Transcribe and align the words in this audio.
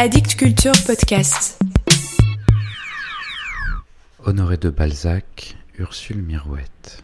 Addict 0.00 0.36
Culture 0.36 0.74
Podcast. 0.86 1.60
Honoré 4.24 4.56
de 4.56 4.70
Balzac, 4.70 5.56
Ursule 5.76 6.22
Mirouette. 6.22 7.02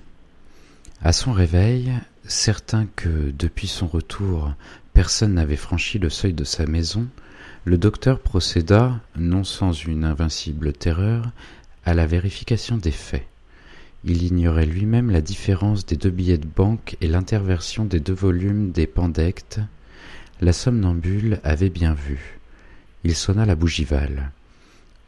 À 1.02 1.12
son 1.12 1.32
réveil, 1.32 1.93
certain 2.25 2.86
que 2.95 3.32
depuis 3.36 3.66
son 3.66 3.88
retour, 3.88 4.54
personne 4.93 5.34
n'avait 5.34 5.57
franchi 5.57 5.98
le 5.98 6.09
seuil 6.09 6.34
de 6.34 6.45
sa 6.45 6.66
maison, 6.66 7.09
le 7.64 7.79
docteur 7.79 8.20
procéda, 8.20 9.00
non 9.16 9.42
sans 9.42 9.72
une 9.72 10.04
invincible 10.04 10.72
terreur, 10.72 11.32
à 11.84 11.95
la 11.95 12.06
vérification 12.06 12.76
des 12.76 12.92
faits. 12.92 13.26
Il 14.04 14.22
ignorait 14.22 14.66
lui-même 14.66 15.11
la 15.11 15.20
différence 15.20 15.84
des 15.84 15.96
deux 15.96 16.11
billets 16.11 16.38
de 16.38 16.46
banque 16.46 16.96
et 17.00 17.08
l'interversion 17.08 17.86
des 17.86 17.98
deux 17.98 18.14
volumes 18.14 18.70
des 18.70 18.86
Pandectes. 18.86 19.58
La 20.40 20.52
somnambule 20.52 21.40
avait 21.42 21.70
bien 21.70 21.95
vu. 21.95 22.38
Il 23.06 23.14
sonna 23.14 23.44
la 23.44 23.54
bougival. 23.54 24.32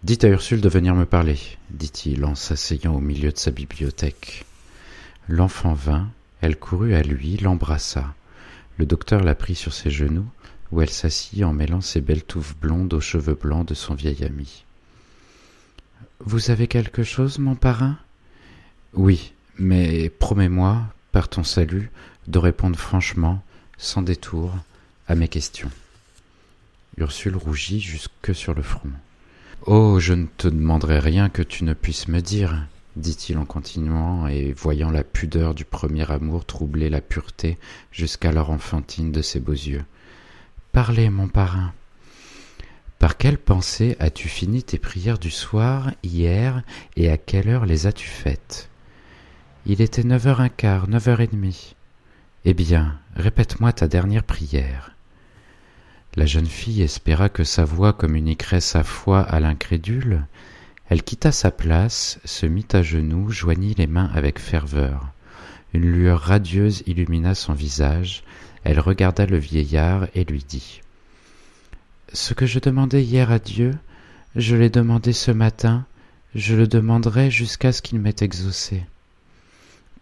Dites 0.02 0.24
à 0.24 0.28
Ursule 0.28 0.60
de 0.60 0.68
venir 0.68 0.94
me 0.94 1.06
parler, 1.06 1.38
dit-il 1.70 2.26
en 2.26 2.34
s'asseyant 2.34 2.94
au 2.94 3.00
milieu 3.00 3.32
de 3.32 3.38
sa 3.38 3.50
bibliothèque. 3.50 4.44
L'enfant 5.28 5.72
vint, 5.72 6.10
elle 6.42 6.58
courut 6.58 6.94
à 6.94 7.02
lui, 7.02 7.38
l'embrassa. 7.38 8.14
Le 8.76 8.84
docteur 8.84 9.22
la 9.22 9.34
prit 9.34 9.54
sur 9.54 9.72
ses 9.72 9.90
genoux, 9.90 10.26
où 10.72 10.82
elle 10.82 10.90
s'assit 10.90 11.42
en 11.42 11.54
mêlant 11.54 11.80
ses 11.80 12.02
belles 12.02 12.22
touffes 12.22 12.54
blondes 12.60 12.92
aux 12.92 13.00
cheveux 13.00 13.34
blancs 13.34 13.66
de 13.66 13.72
son 13.72 13.94
vieil 13.94 14.22
ami. 14.24 14.66
Vous 16.20 16.50
avez 16.50 16.66
quelque 16.68 17.02
chose, 17.02 17.38
mon 17.38 17.54
parrain? 17.54 17.96
Oui, 18.92 19.32
mais 19.58 20.10
promets-moi, 20.10 20.82
par 21.12 21.30
ton 21.30 21.44
salut, 21.44 21.90
de 22.26 22.38
répondre 22.38 22.78
franchement, 22.78 23.42
sans 23.78 24.02
détour, 24.02 24.54
à 25.08 25.14
mes 25.14 25.28
questions. 25.28 25.70
Ursule 26.96 27.36
rougit 27.36 27.80
jusque 27.80 28.34
sur 28.34 28.54
le 28.54 28.62
front. 28.62 28.90
Oh, 29.66 29.98
je 30.00 30.14
ne 30.14 30.26
te 30.36 30.48
demanderai 30.48 30.98
rien 30.98 31.28
que 31.28 31.42
tu 31.42 31.64
ne 31.64 31.74
puisses 31.74 32.08
me 32.08 32.20
dire, 32.20 32.66
dit-il 32.96 33.36
en 33.36 33.44
continuant 33.44 34.26
et 34.26 34.52
voyant 34.52 34.90
la 34.90 35.04
pudeur 35.04 35.54
du 35.54 35.64
premier 35.64 36.10
amour 36.10 36.46
troubler 36.46 36.88
la 36.88 37.00
pureté 37.00 37.58
jusqu'alors 37.92 38.50
enfantine 38.50 39.12
de 39.12 39.22
ses 39.22 39.40
beaux 39.40 39.52
yeux. 39.52 39.84
Parlez, 40.72 41.10
mon 41.10 41.28
parrain. 41.28 41.72
Par 42.98 43.18
quelle 43.18 43.38
pensée 43.38 43.96
as-tu 44.00 44.28
fini 44.28 44.62
tes 44.62 44.78
prières 44.78 45.18
du 45.18 45.30
soir, 45.30 45.90
hier, 46.02 46.62
et 46.96 47.10
à 47.10 47.18
quelle 47.18 47.50
heure 47.50 47.66
les 47.66 47.86
as-tu 47.86 48.08
faites? 48.08 48.70
Il 49.66 49.82
était 49.82 50.04
neuf 50.04 50.26
heures 50.26 50.40
un 50.40 50.48
quart, 50.48 50.88
neuf 50.88 51.08
heures 51.08 51.20
et 51.20 51.26
demie. 51.26 51.76
Eh 52.46 52.54
bien, 52.54 52.98
répète-moi 53.16 53.72
ta 53.74 53.86
dernière 53.86 54.22
prière. 54.22 54.95
La 56.16 56.24
jeune 56.24 56.46
fille 56.46 56.80
espéra 56.80 57.28
que 57.28 57.44
sa 57.44 57.66
voix 57.66 57.92
communiquerait 57.92 58.62
sa 58.62 58.82
foi 58.82 59.20
à 59.20 59.38
l'incrédule. 59.38 60.24
Elle 60.88 61.02
quitta 61.02 61.30
sa 61.30 61.50
place, 61.50 62.18
se 62.24 62.46
mit 62.46 62.64
à 62.72 62.82
genoux, 62.82 63.30
joignit 63.30 63.74
les 63.76 63.86
mains 63.86 64.10
avec 64.14 64.38
ferveur. 64.38 65.12
Une 65.74 65.84
lueur 65.84 66.20
radieuse 66.20 66.82
illumina 66.86 67.34
son 67.34 67.52
visage, 67.52 68.24
elle 68.64 68.80
regarda 68.80 69.26
le 69.26 69.36
vieillard 69.36 70.08
et 70.14 70.24
lui 70.24 70.42
dit 70.42 70.80
Ce 72.14 72.32
que 72.32 72.46
je 72.46 72.60
demandais 72.60 73.04
hier 73.04 73.30
à 73.30 73.38
Dieu, 73.38 73.72
je 74.36 74.56
l'ai 74.56 74.70
demandé 74.70 75.12
ce 75.12 75.32
matin, 75.32 75.84
je 76.34 76.54
le 76.54 76.66
demanderai 76.66 77.30
jusqu'à 77.30 77.72
ce 77.72 77.82
qu'il 77.82 78.00
m'ait 78.00 78.16
exaucé. 78.22 78.86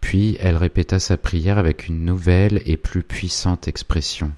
Puis 0.01 0.37
elle 0.39 0.57
répéta 0.57 1.01
sa 1.01 1.17
prière 1.17 1.59
avec 1.59 1.89
une 1.89 2.05
nouvelle 2.05 2.63
et 2.67 2.77
plus 2.77 3.03
puissante 3.03 3.67
expression. 3.67 4.31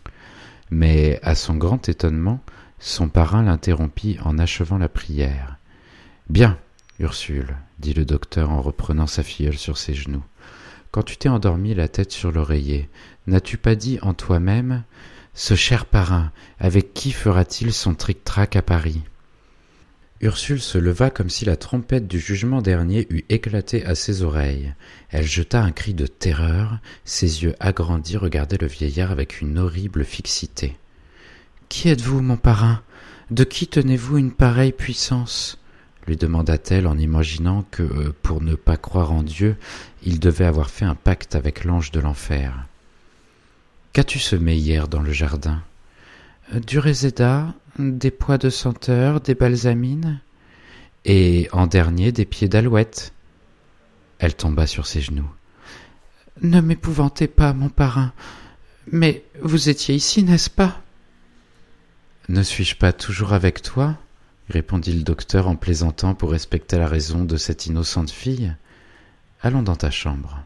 Mais, 0.70 1.20
à 1.22 1.34
son 1.34 1.54
grand 1.54 1.88
étonnement, 1.88 2.40
son 2.78 3.08
parrain 3.08 3.42
l'interrompit 3.42 4.18
en 4.24 4.38
achevant 4.38 4.78
la 4.78 4.88
prière. 4.88 5.56
Bien, 6.28 6.58
Ursule, 6.98 7.56
dit 7.78 7.94
le 7.94 8.04
docteur 8.04 8.50
en 8.50 8.62
reprenant 8.62 9.06
sa 9.06 9.22
filleule 9.22 9.58
sur 9.58 9.78
ses 9.78 9.94
genoux. 9.94 10.24
Quand 10.90 11.02
tu 11.02 11.16
t'es 11.16 11.28
endormie 11.28 11.74
la 11.74 11.88
tête 11.88 12.12
sur 12.12 12.32
l'oreiller, 12.32 12.88
n'as-tu 13.26 13.58
pas 13.58 13.74
dit 13.74 13.98
en 14.02 14.14
toi-même 14.14 14.82
Ce 15.34 15.54
cher 15.54 15.84
parrain, 15.86 16.32
avec 16.58 16.94
qui 16.94 17.12
fera-t-il 17.12 17.72
son 17.72 17.94
tric-trac 17.94 18.56
à 18.56 18.62
Paris? 18.62 19.02
Ursule 20.22 20.60
se 20.60 20.78
leva 20.78 21.10
comme 21.10 21.28
si 21.28 21.44
la 21.44 21.56
trompette 21.56 22.08
du 22.08 22.18
jugement 22.18 22.62
dernier 22.62 23.06
eût 23.10 23.24
éclaté 23.28 23.84
à 23.84 23.94
ses 23.94 24.22
oreilles. 24.22 24.72
Elle 25.10 25.26
jeta 25.26 25.62
un 25.62 25.72
cri 25.72 25.92
de 25.92 26.06
terreur, 26.06 26.78
ses 27.04 27.42
yeux 27.42 27.54
agrandis 27.60 28.16
regardaient 28.16 28.56
le 28.58 28.66
vieillard 28.66 29.10
avec 29.10 29.42
une 29.42 29.58
horrible 29.58 30.04
fixité. 30.04 30.76
Qui 31.68 31.90
êtes-vous, 31.90 32.22
mon 32.22 32.36
parrain? 32.38 32.82
De 33.30 33.44
qui 33.44 33.66
tenez-vous 33.66 34.18
une 34.18 34.32
pareille 34.32 34.72
puissance? 34.72 35.58
lui 36.06 36.16
demanda-t-elle 36.16 36.86
en 36.86 36.96
imaginant 36.96 37.64
que, 37.70 37.82
euh, 37.82 38.14
pour 38.22 38.40
ne 38.40 38.54
pas 38.54 38.76
croire 38.76 39.12
en 39.12 39.22
Dieu, 39.22 39.56
il 40.04 40.20
devait 40.20 40.44
avoir 40.44 40.70
fait 40.70 40.84
un 40.84 40.94
pacte 40.94 41.34
avec 41.34 41.64
l'ange 41.64 41.90
de 41.90 41.98
l'enfer. 42.00 42.66
Qu'as-tu 43.92 44.18
semé 44.18 44.54
hier 44.54 44.88
dans 44.88 45.02
le 45.02 45.12
jardin 45.12 45.62
Du 46.66 46.78
des 47.78 48.10
pois 48.10 48.38
de 48.38 48.50
senteur, 48.50 49.20
des 49.20 49.34
balsamines, 49.34 50.20
et 51.04 51.48
en 51.52 51.66
dernier 51.66 52.12
des 52.12 52.24
pieds 52.24 52.48
d'alouette. 52.48 53.12
Elle 54.18 54.34
tomba 54.34 54.66
sur 54.66 54.86
ses 54.86 55.00
genoux. 55.00 55.30
Ne 56.42 56.60
m'épouvantez 56.60 57.28
pas, 57.28 57.52
mon 57.52 57.68
parrain. 57.68 58.12
Mais 58.90 59.24
vous 59.42 59.68
étiez 59.68 59.94
ici, 59.94 60.22
n'est-ce 60.22 60.50
pas? 60.50 60.80
Ne 62.28 62.42
suis-je 62.42 62.76
pas 62.76 62.92
toujours 62.92 63.32
avec 63.32 63.62
toi? 63.62 63.96
répondit 64.48 64.92
le 64.92 65.02
docteur 65.02 65.48
en 65.48 65.56
plaisantant 65.56 66.14
pour 66.14 66.30
respecter 66.30 66.78
la 66.78 66.86
raison 66.86 67.24
de 67.24 67.36
cette 67.36 67.66
innocente 67.66 68.10
fille. 68.10 68.54
Allons 69.42 69.62
dans 69.62 69.76
ta 69.76 69.90
chambre. 69.90 70.40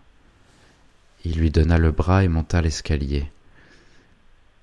Il 1.24 1.36
lui 1.38 1.50
donna 1.50 1.76
le 1.76 1.90
bras 1.90 2.24
et 2.24 2.28
monta 2.28 2.62
l'escalier. 2.62 3.30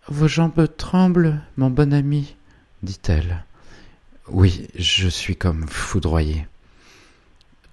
Vos 0.07 0.27
jambes 0.27 0.67
tremblent, 0.77 1.41
mon 1.55 1.69
bon 1.69 1.93
ami, 1.93 2.35
dit-elle. 2.83 3.43
Oui, 4.27 4.67
je 4.75 5.07
suis 5.07 5.35
comme 5.35 5.67
foudroyée. 5.67 6.47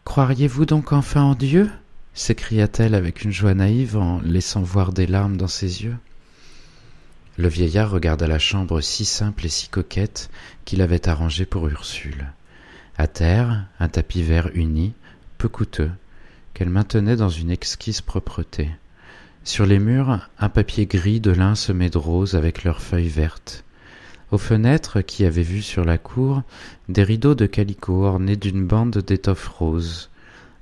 Croiriez-vous 0.05 0.67
donc 0.67 0.93
enfin 0.93 1.23
en 1.23 1.35
Dieu? 1.35 1.71
s'écria-t-elle 2.15 2.95
avec 2.95 3.25
une 3.25 3.33
joie 3.33 3.55
naïve 3.55 3.97
en 3.97 4.21
laissant 4.21 4.63
voir 4.63 4.93
des 4.93 5.07
larmes 5.07 5.37
dans 5.37 5.49
ses 5.49 5.83
yeux. 5.83 5.97
Le 7.37 7.49
vieillard 7.49 7.91
regarda 7.91 8.29
la 8.29 8.39
chambre 8.39 8.81
si 8.81 9.05
simple 9.05 9.47
et 9.47 9.49
si 9.49 9.69
coquette 9.69 10.31
qu'il 10.65 10.81
avait 10.81 11.09
arrangée 11.09 11.45
pour 11.45 11.67
Ursule. 11.69 12.33
À 12.97 13.09
terre, 13.09 13.67
un 13.81 13.89
tapis 13.89 14.23
vert 14.23 14.51
uni, 14.55 14.93
peu 15.39 15.49
coûteux, 15.49 15.91
qu'elle 16.55 16.71
maintenait 16.71 17.17
dans 17.17 17.29
une 17.29 17.51
exquise 17.51 18.01
propreté. 18.01 18.71
Sur 19.43 19.67
les 19.67 19.81
murs, 19.81 20.21
un 20.39 20.49
papier 20.49 20.87
gris 20.87 21.21
de 21.21 21.33
lin 21.33 21.57
semé 21.57 21.91
de 21.91 21.99
roses 21.99 22.37
avec 22.37 22.63
leurs 22.63 22.81
feuilles 22.81 23.09
vertes. 23.09 23.64
Aux 24.35 24.39
fenêtres 24.39 25.01
qui 25.01 25.25
avaient 25.25 25.45
vue 25.45 25.63
sur 25.63 25.85
la 25.85 25.97
cour, 25.97 26.43
des 26.89 27.05
rideaux 27.05 27.37
de 27.37 27.47
calicot 27.47 28.03
ornés 28.03 28.35
d'une 28.35 28.67
bande 28.67 28.99
d'étoffe 28.99 29.47
rose. 29.47 30.11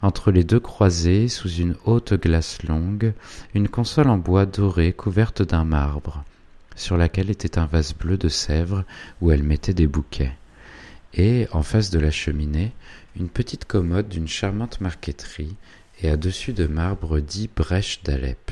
Entre 0.02 0.30
les 0.30 0.44
deux 0.44 0.60
croisées, 0.60 1.26
sous 1.28 1.48
une 1.48 1.76
haute 1.86 2.12
glace 2.12 2.62
longue, 2.64 3.14
une 3.54 3.68
console 3.70 4.10
en 4.10 4.18
bois 4.18 4.44
doré 4.44 4.92
couverte 4.92 5.40
d'un 5.40 5.64
marbre, 5.64 6.22
sur 6.76 6.98
laquelle 6.98 7.30
était 7.30 7.58
un 7.58 7.64
vase 7.64 7.94
bleu 7.94 8.18
de 8.18 8.28
Sèvres 8.28 8.84
où 9.22 9.30
elle 9.30 9.42
mettait 9.42 9.72
des 9.72 9.86
bouquets. 9.86 10.36
Et, 11.14 11.46
en 11.52 11.62
face 11.62 11.88
de 11.88 11.98
la 11.98 12.10
cheminée, 12.10 12.72
une 13.16 13.30
petite 13.30 13.64
commode 13.64 14.10
d'une 14.10 14.28
charmante 14.28 14.82
marqueterie 14.82 15.56
et 16.02 16.10
à 16.10 16.18
dessus 16.18 16.52
de 16.52 16.66
marbre 16.66 17.20
dit 17.20 17.48
brèche 17.56 18.02
d'Alep. 18.02 18.50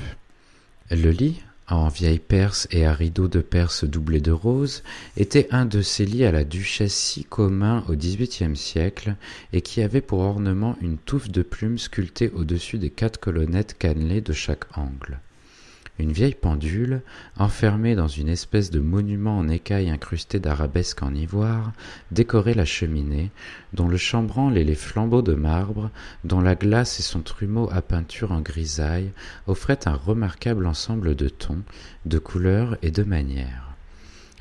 Le 0.91 1.11
lit, 1.11 1.43
en 1.71 1.89
vieille 1.89 2.19
Perse 2.19 2.69
et 2.71 2.85
à 2.85 2.93
rideaux 2.93 3.29
de 3.29 3.41
Perse 3.41 3.85
doublés 3.85 4.21
de 4.21 4.33
rose, 4.33 4.83
était 5.17 5.49
un 5.51 5.67
de 5.67 5.83
ces 5.83 6.05
lits 6.05 6.25
à 6.25 6.33
la 6.33 6.45
duchesse 6.45 6.95
si 6.95 7.25
communs 7.25 7.85
au 7.89 7.95
XVIIIe 7.95 8.57
siècle 8.57 9.15
et 9.53 9.61
qui 9.61 9.83
avait 9.83 10.01
pour 10.01 10.21
ornement 10.21 10.77
une 10.81 10.99
touffe 10.99 11.31
de 11.31 11.43
plumes 11.43 11.79
sculptée 11.79 12.31
au-dessus 12.35 12.79
des 12.79 12.91
quatre 12.91 13.21
colonnettes 13.21 13.77
cannelées 13.79 14.21
de 14.21 14.33
chaque 14.33 14.65
angle. 14.77 15.21
Une 16.01 16.13
vieille 16.13 16.35
pendule, 16.35 17.03
enfermée 17.37 17.95
dans 17.95 18.09
une 18.09 18.31
espèce 18.31 18.71
de 18.71 18.81
monument 18.81 19.37
en 19.37 19.49
écaille 19.49 19.91
incrusté 19.91 20.39
d'arabesques 20.39 21.03
en 21.03 21.15
ivoire, 21.15 21.73
décorait 22.11 22.55
la 22.55 22.65
cheminée, 22.65 23.31
dont 23.75 23.87
le 23.87 23.99
chambranle 23.99 24.57
et 24.57 24.65
les 24.65 24.75
flambeaux 24.75 25.21
de 25.21 25.35
marbre, 25.35 25.91
dont 26.25 26.41
la 26.41 26.55
glace 26.55 27.01
et 27.01 27.03
son 27.03 27.21
trumeau 27.21 27.69
à 27.71 27.83
peinture 27.83 28.33
en 28.33 28.41
grisaille 28.41 29.13
offraient 29.47 29.87
un 29.87 29.93
remarquable 29.93 30.67
ensemble 30.67 31.15
de 31.17 31.29
tons, 31.29 31.65
de 32.07 32.19
couleurs 32.19 32.79
et 32.81 32.91
de 32.91 33.03
manières. 33.03 33.75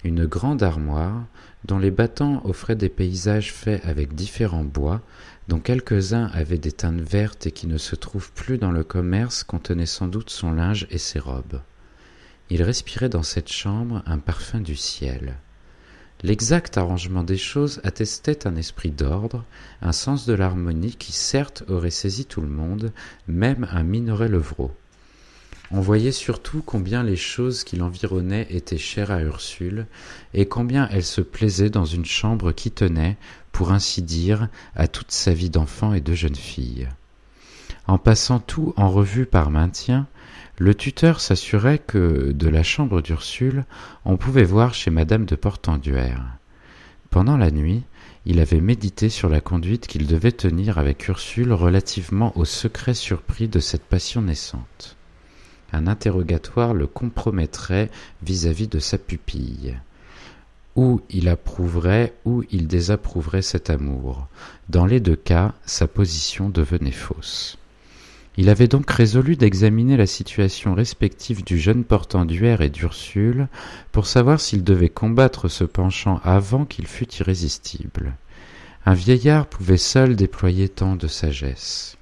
Une 0.05 0.25
grande 0.25 0.63
armoire, 0.63 1.25
dont 1.65 1.77
les 1.77 1.91
battants 1.91 2.41
offraient 2.45 2.77
des 2.77 2.87
paysages 2.87 3.51
faits 3.51 3.83
avec 3.83 4.15
différents 4.15 4.63
bois, 4.63 5.01
dont 5.49 5.59
quelques-uns 5.59 6.27
avaient 6.27 6.59
des 6.59 6.71
teintes 6.71 7.01
vertes 7.01 7.47
et 7.47 7.51
qui 7.51 7.65
ne 7.65 7.79
se 7.79 7.95
trouvent 7.95 8.31
plus 8.33 8.59
dans 8.59 8.69
le 8.69 8.83
commerce, 8.83 9.43
contenaient 9.43 9.87
sans 9.87 10.07
doute 10.07 10.29
son 10.29 10.51
linge 10.51 10.85
et 10.91 10.99
ses 10.99 11.17
robes. 11.17 11.61
Il 12.51 12.61
respirait 12.61 13.09
dans 13.09 13.23
cette 13.23 13.51
chambre 13.51 14.03
un 14.05 14.19
parfum 14.19 14.59
du 14.59 14.75
ciel. 14.75 15.37
L'exact 16.21 16.77
arrangement 16.77 17.23
des 17.23 17.37
choses 17.37 17.81
attestait 17.83 18.45
un 18.45 18.57
esprit 18.57 18.91
d'ordre, 18.91 19.43
un 19.81 19.91
sens 19.91 20.27
de 20.27 20.33
l'harmonie 20.33 20.95
qui 20.95 21.13
certes 21.13 21.63
aurait 21.67 21.89
saisi 21.89 22.25
tout 22.25 22.41
le 22.41 22.47
monde, 22.47 22.91
même 23.27 23.67
un 23.71 23.81
Minoret 23.81 24.29
Levrault. 24.29 24.75
On 25.71 25.81
voyait 25.81 26.11
surtout 26.11 26.61
combien 26.63 27.03
les 27.03 27.15
choses 27.15 27.63
qui 27.63 27.75
l'environnaient 27.75 28.47
étaient 28.51 28.77
chères 28.77 29.11
à 29.11 29.21
Ursule, 29.21 29.87
et 30.33 30.47
combien 30.47 30.87
elle 30.89 31.03
se 31.03 31.21
plaisait 31.21 31.69
dans 31.69 31.85
une 31.85 32.05
chambre 32.05 32.51
qui 32.51 32.71
tenait, 32.71 33.17
pour 33.59 33.73
ainsi 33.73 34.01
dire, 34.01 34.47
à 34.73 34.87
toute 34.87 35.11
sa 35.11 35.33
vie 35.33 35.49
d'enfant 35.49 35.93
et 35.93 35.99
de 35.99 36.13
jeune 36.13 36.37
fille. 36.37 36.87
En 37.87 37.97
passant 37.97 38.39
tout 38.39 38.73
en 38.77 38.89
revue 38.89 39.25
par 39.25 39.49
maintien, 39.49 40.07
le 40.57 40.73
tuteur 40.73 41.19
s'assurait 41.19 41.79
que, 41.79 42.31
de 42.31 42.47
la 42.47 42.63
chambre 42.63 43.01
d'Ursule, 43.01 43.65
on 44.05 44.15
pouvait 44.15 44.45
voir 44.45 44.73
chez 44.73 44.91
madame 44.91 45.25
de 45.25 45.35
Portenduère. 45.35 46.23
Pendant 47.09 47.35
la 47.35 47.51
nuit, 47.51 47.83
il 48.25 48.39
avait 48.39 48.61
médité 48.61 49.09
sur 49.09 49.27
la 49.27 49.41
conduite 49.41 49.87
qu'il 49.87 50.07
devait 50.07 50.31
tenir 50.31 50.77
avec 50.77 51.05
Ursule 51.09 51.51
relativement 51.51 52.31
au 52.37 52.45
secret 52.45 52.93
surpris 52.93 53.49
de 53.49 53.59
cette 53.59 53.83
passion 53.83 54.21
naissante. 54.21 54.95
Un 55.73 55.85
interrogatoire 55.87 56.73
le 56.73 56.87
compromettrait 56.87 57.91
vis-à-vis 58.23 58.67
-vis 58.67 58.71
de 58.71 58.79
sa 58.79 58.97
pupille. 58.97 59.77
Il 61.09 61.27
approuverait 61.27 62.13
ou 62.25 62.43
il 62.51 62.67
désapprouverait 62.67 63.41
cet 63.41 63.69
amour. 63.69 64.27
Dans 64.69 64.85
les 64.85 64.99
deux 64.99 65.15
cas, 65.15 65.53
sa 65.65 65.87
position 65.87 66.49
devenait 66.49 66.91
fausse. 66.91 67.57
Il 68.37 68.47
avait 68.49 68.69
donc 68.69 68.89
résolu 68.89 69.35
d'examiner 69.35 69.97
la 69.97 70.05
situation 70.05 70.73
respective 70.73 71.43
du 71.43 71.59
jeune 71.59 71.83
portenduère 71.83 72.61
et 72.61 72.69
d'Ursule 72.69 73.49
pour 73.91 74.07
savoir 74.07 74.39
s'il 74.39 74.63
devait 74.63 74.87
combattre 74.87 75.49
ce 75.49 75.65
penchant 75.65 76.21
avant 76.23 76.63
qu'il 76.63 76.87
fût 76.87 77.11
irrésistible. 77.15 78.15
Un 78.85 78.93
vieillard 78.93 79.47
pouvait 79.47 79.77
seul 79.77 80.15
déployer 80.15 80.69
tant 80.69 80.95
de 80.95 81.07
sagesse. 81.07 81.97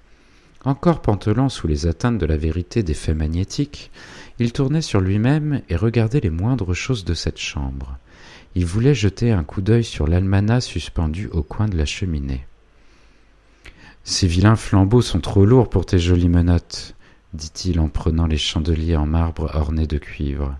Encore 0.65 1.01
pantelant 1.01 1.49
sous 1.49 1.67
les 1.67 1.87
atteintes 1.87 2.19
de 2.19 2.25
la 2.27 2.37
vérité 2.37 2.83
des 2.83 2.93
faits 2.93 3.17
magnétiques, 3.17 3.89
il 4.37 4.53
tournait 4.53 4.83
sur 4.83 5.01
lui-même 5.01 5.61
et 5.69 5.75
regardait 5.75 6.19
les 6.19 6.29
moindres 6.29 6.75
choses 6.75 7.05
de 7.05 7.15
cette 7.15 7.39
chambre. 7.39 7.97
Il 8.55 8.65
voulait 8.65 8.95
jeter 8.95 9.31
un 9.31 9.43
coup 9.43 9.61
d'œil 9.61 9.83
sur 9.83 10.07
l'almanach 10.07 10.63
suspendu 10.63 11.27
au 11.31 11.43
coin 11.43 11.67
de 11.67 11.77
la 11.77 11.85
cheminée. 11.85 12.45
Ces 14.03 14.27
vilains 14.27 14.55
flambeaux 14.55 15.01
sont 15.01 15.19
trop 15.19 15.45
lourds 15.45 15.69
pour 15.69 15.85
tes 15.85 15.99
jolies 15.99 16.29
menottes, 16.29 16.95
dit-il 17.33 17.79
en 17.79 17.89
prenant 17.89 18.25
les 18.25 18.37
chandeliers 18.37 18.95
en 18.95 19.05
marbre 19.05 19.51
ornés 19.53 19.87
de 19.87 19.97
cuivre. 19.97 20.55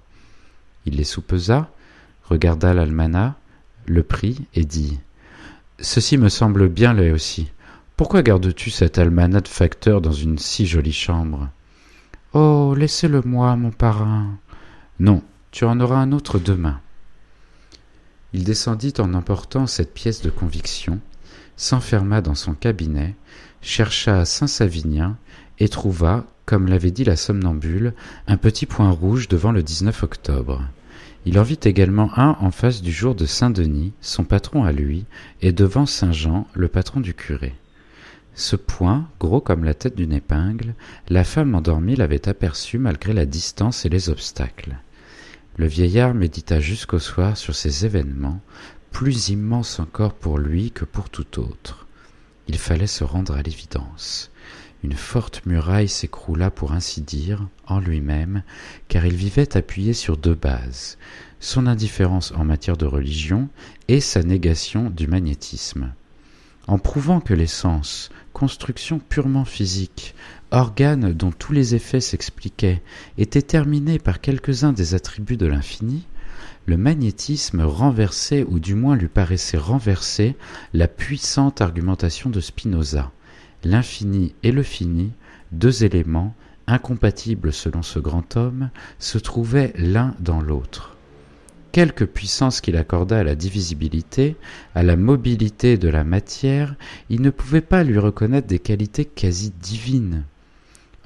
Il 0.85 0.97
les 0.97 1.03
soupesa, 1.03 1.69
regarda 2.25 2.73
l'almanach, 2.73 3.33
le 3.85 4.03
prit 4.03 4.45
et 4.53 4.65
dit 4.65 4.99
Ceci 5.79 6.17
me 6.17 6.29
semble 6.29 6.67
bien 6.69 6.93
laid 6.93 7.11
aussi. 7.11 7.51
Pourquoi 7.95 8.21
gardes-tu 8.21 8.69
cet 8.69 8.97
almanach 8.97 9.43
de 9.43 9.47
facteur 9.47 10.01
dans 10.01 10.11
une 10.11 10.37
si 10.37 10.67
jolie 10.67 10.93
chambre 10.93 11.49
Oh, 12.33 12.75
laissez-le-moi, 12.77 13.55
mon 13.55 13.71
parrain. 13.71 14.37
Non, 14.99 15.23
tu 15.51 15.65
en 15.65 15.79
auras 15.79 15.97
un 15.97 16.11
autre 16.11 16.37
demain. 16.37 16.79
Il 18.37 18.43
descendit 18.43 18.93
en 18.99 19.15
emportant 19.15 19.65
cette 19.65 19.95
pièce 19.95 20.21
de 20.21 20.29
conviction, 20.29 20.99
s'enferma 21.55 22.21
dans 22.21 22.35
son 22.35 22.53
cabinet, 22.53 23.15
chercha 23.63 24.25
Saint-Savinien 24.25 25.17
et 25.57 25.69
trouva, 25.69 26.27
comme 26.45 26.67
l'avait 26.67 26.91
dit 26.91 27.03
la 27.03 27.15
somnambule, 27.15 27.95
un 28.27 28.37
petit 28.37 28.67
point 28.67 28.91
rouge 28.91 29.27
devant 29.27 29.51
le 29.51 29.63
19 29.63 30.03
octobre. 30.03 30.61
Il 31.25 31.39
en 31.39 31.41
vit 31.41 31.57
également 31.63 32.11
un 32.15 32.37
en 32.39 32.51
face 32.51 32.83
du 32.83 32.91
jour 32.91 33.15
de 33.15 33.25
Saint-Denis, 33.25 33.93
son 34.01 34.23
patron 34.23 34.65
à 34.65 34.71
lui, 34.71 35.05
et 35.41 35.51
devant 35.51 35.87
Saint-Jean, 35.87 36.45
le 36.53 36.67
patron 36.67 36.99
du 36.99 37.15
curé. 37.15 37.55
Ce 38.35 38.55
point, 38.55 39.09
gros 39.19 39.41
comme 39.41 39.63
la 39.63 39.73
tête 39.73 39.95
d'une 39.95 40.13
épingle, 40.13 40.75
la 41.09 41.23
femme 41.23 41.55
endormie 41.55 41.95
l'avait 41.95 42.29
aperçu 42.29 42.77
malgré 42.77 43.13
la 43.13 43.25
distance 43.25 43.83
et 43.87 43.89
les 43.89 44.11
obstacles. 44.11 44.77
Le 45.57 45.65
vieillard 45.65 46.13
médita 46.13 46.59
jusqu'au 46.59 46.99
soir 46.99 47.35
sur 47.35 47.55
ces 47.55 47.83
événements, 47.83 48.41
plus 48.91 49.29
immenses 49.29 49.79
encore 49.79 50.13
pour 50.13 50.37
lui 50.37 50.69
que 50.69 50.85
pour 50.85 51.09
tout 51.09 51.39
autre. 51.39 51.87
Il 52.47 52.59
fallait 52.59 52.85
se 52.85 53.03
rendre 53.03 53.35
à 53.35 53.41
l'évidence. 53.41 54.29
Une 54.83 54.93
forte 54.93 55.47
muraille 55.47 55.89
s'écroula 55.89 56.51
pour 56.51 56.73
ainsi 56.73 57.01
dire, 57.01 57.47
en 57.65 57.79
lui-même, 57.79 58.43
car 58.87 59.07
il 59.07 59.15
vivait 59.15 59.57
appuyé 59.57 59.93
sur 59.93 60.15
deux 60.15 60.35
bases, 60.35 60.99
son 61.39 61.65
indifférence 61.65 62.31
en 62.33 62.43
matière 62.43 62.77
de 62.77 62.85
religion 62.85 63.49
et 63.87 63.99
sa 63.99 64.21
négation 64.21 64.91
du 64.91 65.07
magnétisme. 65.07 65.91
En 66.67 66.77
prouvant 66.77 67.19
que 67.19 67.33
les 67.33 67.47
sens, 67.47 68.09
construction 68.31 68.99
purement 68.99 69.45
physique, 69.45 70.13
organes 70.51 71.13
dont 71.13 71.31
tous 71.31 71.53
les 71.53 71.75
effets 71.75 72.01
s'expliquaient, 72.01 72.81
étaient 73.17 73.41
terminés 73.41 73.99
par 73.99 74.21
quelques-uns 74.21 74.73
des 74.73 74.95
attributs 74.95 75.37
de 75.37 75.45
l'infini, 75.45 76.05
le 76.67 76.77
magnétisme 76.77 77.61
renversait, 77.61 78.45
ou 78.47 78.59
du 78.59 78.75
moins 78.75 78.95
lui 78.95 79.07
paraissait 79.07 79.57
renverser, 79.57 80.35
la 80.73 80.87
puissante 80.87 81.61
argumentation 81.61 82.29
de 82.29 82.41
Spinoza. 82.41 83.11
L'infini 83.63 84.35
et 84.43 84.51
le 84.51 84.63
fini, 84.63 85.11
deux 85.53 85.85
éléments, 85.85 86.35
incompatibles 86.67 87.53
selon 87.53 87.81
ce 87.81 87.99
grand 87.99 88.35
homme, 88.35 88.69
se 88.99 89.17
trouvaient 89.17 89.73
l'un 89.77 90.13
dans 90.19 90.41
l'autre. 90.41 90.97
Quelque 91.71 92.03
puissance 92.03 92.59
qu'il 92.59 92.75
accorda 92.75 93.19
à 93.19 93.23
la 93.23 93.35
divisibilité, 93.35 94.35
à 94.75 94.83
la 94.83 94.97
mobilité 94.97 95.77
de 95.77 95.89
la 95.89 96.03
matière, 96.03 96.75
il 97.09 97.21
ne 97.21 97.29
pouvait 97.29 97.61
pas 97.61 97.83
lui 97.83 97.97
reconnaître 97.97 98.47
des 98.47 98.59
qualités 98.59 99.05
quasi 99.05 99.53
divines. 99.61 100.25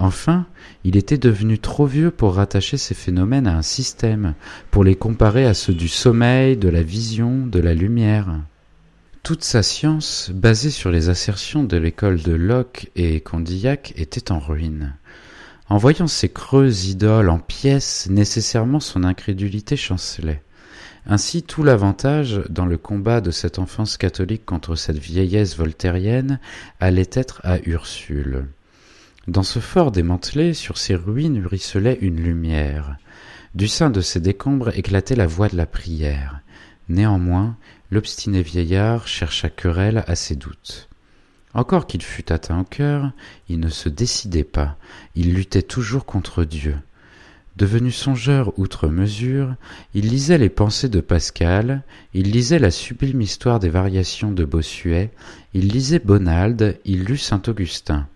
Enfin, 0.03 0.47
il 0.83 0.97
était 0.97 1.19
devenu 1.19 1.59
trop 1.59 1.85
vieux 1.85 2.09
pour 2.09 2.33
rattacher 2.33 2.77
ces 2.77 2.95
phénomènes 2.95 3.45
à 3.45 3.55
un 3.55 3.61
système, 3.61 4.33
pour 4.71 4.83
les 4.83 4.95
comparer 4.95 5.45
à 5.45 5.53
ceux 5.53 5.75
du 5.75 5.87
sommeil, 5.87 6.57
de 6.57 6.69
la 6.69 6.81
vision, 6.81 7.45
de 7.45 7.59
la 7.59 7.75
lumière. 7.75 8.39
Toute 9.21 9.43
sa 9.43 9.61
science, 9.61 10.31
basée 10.33 10.71
sur 10.71 10.89
les 10.89 11.09
assertions 11.09 11.63
de 11.63 11.77
l'école 11.77 12.19
de 12.19 12.31
Locke 12.31 12.89
et 12.95 13.21
Condillac, 13.21 13.93
était 13.95 14.31
en 14.31 14.39
ruine. 14.39 14.95
En 15.69 15.77
voyant 15.77 16.07
ces 16.07 16.29
creuses 16.29 16.87
idoles 16.87 17.29
en 17.29 17.37
pièces, 17.37 18.07
nécessairement 18.09 18.79
son 18.79 19.03
incrédulité 19.03 19.77
chancelait. 19.77 20.41
Ainsi 21.05 21.43
tout 21.43 21.61
l'avantage 21.61 22.41
dans 22.49 22.65
le 22.65 22.79
combat 22.79 23.21
de 23.21 23.29
cette 23.29 23.59
enfance 23.59 23.97
catholique 23.97 24.47
contre 24.47 24.75
cette 24.75 24.97
vieillesse 24.97 25.55
voltairienne 25.55 26.39
allait 26.79 27.11
être 27.13 27.39
à 27.43 27.59
Ursule. 27.67 28.47
Dans 29.27 29.43
ce 29.43 29.59
fort 29.59 29.91
démantelé, 29.91 30.55
sur 30.55 30.79
ces 30.79 30.95
ruines 30.95 31.45
ruisselait 31.45 31.99
une 32.01 32.19
lumière. 32.19 32.97
Du 33.53 33.67
sein 33.67 33.91
de 33.91 34.01
ces 34.01 34.19
décombres 34.19 34.75
éclatait 34.75 35.15
la 35.15 35.27
voix 35.27 35.47
de 35.47 35.55
la 35.55 35.67
prière. 35.67 36.39
Néanmoins, 36.89 37.55
l'obstiné 37.91 38.41
vieillard 38.41 39.07
chercha 39.07 39.49
querelle 39.49 40.03
à 40.07 40.15
ses 40.15 40.35
doutes. 40.35 40.89
Encore 41.53 41.85
qu'il 41.85 42.01
fût 42.01 42.31
atteint 42.31 42.61
au 42.61 42.63
cœur, 42.63 43.11
il 43.47 43.59
ne 43.59 43.69
se 43.69 43.89
décidait 43.89 44.43
pas, 44.43 44.77
il 45.15 45.33
luttait 45.35 45.61
toujours 45.61 46.05
contre 46.05 46.43
Dieu. 46.43 46.77
Devenu 47.57 47.91
songeur 47.91 48.57
outre 48.57 48.87
mesure, 48.87 49.53
il 49.93 50.07
lisait 50.07 50.37
les 50.37 50.49
pensées 50.49 50.89
de 50.89 51.01
Pascal, 51.01 51.83
il 52.13 52.31
lisait 52.31 52.57
la 52.57 52.71
sublime 52.71 53.21
histoire 53.21 53.59
des 53.59 53.69
variations 53.69 54.31
de 54.31 54.45
Bossuet, 54.45 55.11
il 55.53 55.67
lisait 55.67 55.99
Bonald, 55.99 56.79
il 56.85 57.03
lut 57.03 57.17
saint 57.17 57.41
Augustin. 57.47 58.07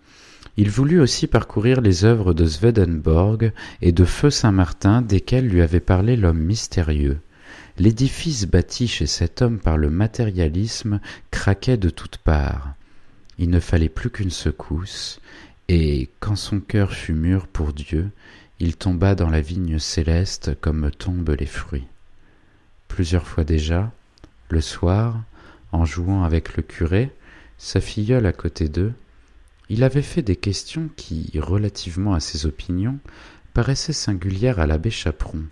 Il 0.58 0.70
voulut 0.70 1.00
aussi 1.00 1.26
parcourir 1.26 1.82
les 1.82 2.04
œuvres 2.04 2.32
de 2.32 2.46
Swedenborg 2.46 3.52
et 3.82 3.92
de 3.92 4.04
Feu 4.04 4.30
Saint-Martin 4.30 5.02
desquelles 5.02 5.48
lui 5.48 5.60
avait 5.60 5.80
parlé 5.80 6.16
l'homme 6.16 6.38
mystérieux. 6.40 7.18
L'édifice 7.78 8.46
bâti 8.46 8.88
chez 8.88 9.06
cet 9.06 9.42
homme 9.42 9.58
par 9.58 9.76
le 9.76 9.90
matérialisme 9.90 11.00
craquait 11.30 11.76
de 11.76 11.90
toutes 11.90 12.16
parts. 12.16 12.72
Il 13.38 13.50
ne 13.50 13.60
fallait 13.60 13.90
plus 13.90 14.08
qu'une 14.08 14.30
secousse, 14.30 15.20
et 15.68 16.08
quand 16.20 16.36
son 16.36 16.60
cœur 16.60 16.92
fut 16.92 17.12
mûr 17.12 17.46
pour 17.48 17.74
Dieu, 17.74 18.08
il 18.58 18.76
tomba 18.76 19.14
dans 19.14 19.28
la 19.28 19.42
vigne 19.42 19.78
céleste 19.78 20.58
comme 20.62 20.90
tombent 20.90 21.36
les 21.38 21.44
fruits. 21.44 21.86
Plusieurs 22.88 23.26
fois 23.26 23.44
déjà, 23.44 23.92
le 24.48 24.62
soir, 24.62 25.22
en 25.72 25.84
jouant 25.84 26.24
avec 26.24 26.56
le 26.56 26.62
curé, 26.62 27.10
sa 27.58 27.82
filleule 27.82 28.24
à 28.24 28.32
côté 28.32 28.70
d'eux, 28.70 28.94
il 29.68 29.82
avait 29.82 30.02
fait 30.02 30.22
des 30.22 30.36
questions 30.36 30.88
qui, 30.96 31.30
relativement 31.38 32.14
à 32.14 32.20
ses 32.20 32.46
opinions, 32.46 32.98
paraissaient 33.54 33.92
singulières 33.92 34.60
à 34.60 34.66
l'abbé 34.66 34.90
Chaperon, 34.90 35.42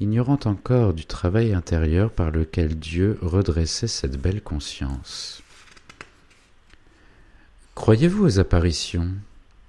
ignorant 0.00 0.38
encore 0.44 0.94
du 0.94 1.06
travail 1.06 1.52
intérieur 1.52 2.10
par 2.10 2.30
lequel 2.30 2.78
Dieu 2.78 3.18
redressait 3.20 3.88
cette 3.88 4.16
belle 4.16 4.42
conscience. 4.42 5.42
Croyez-vous 7.74 8.24
aux 8.24 8.38
apparitions? 8.38 9.08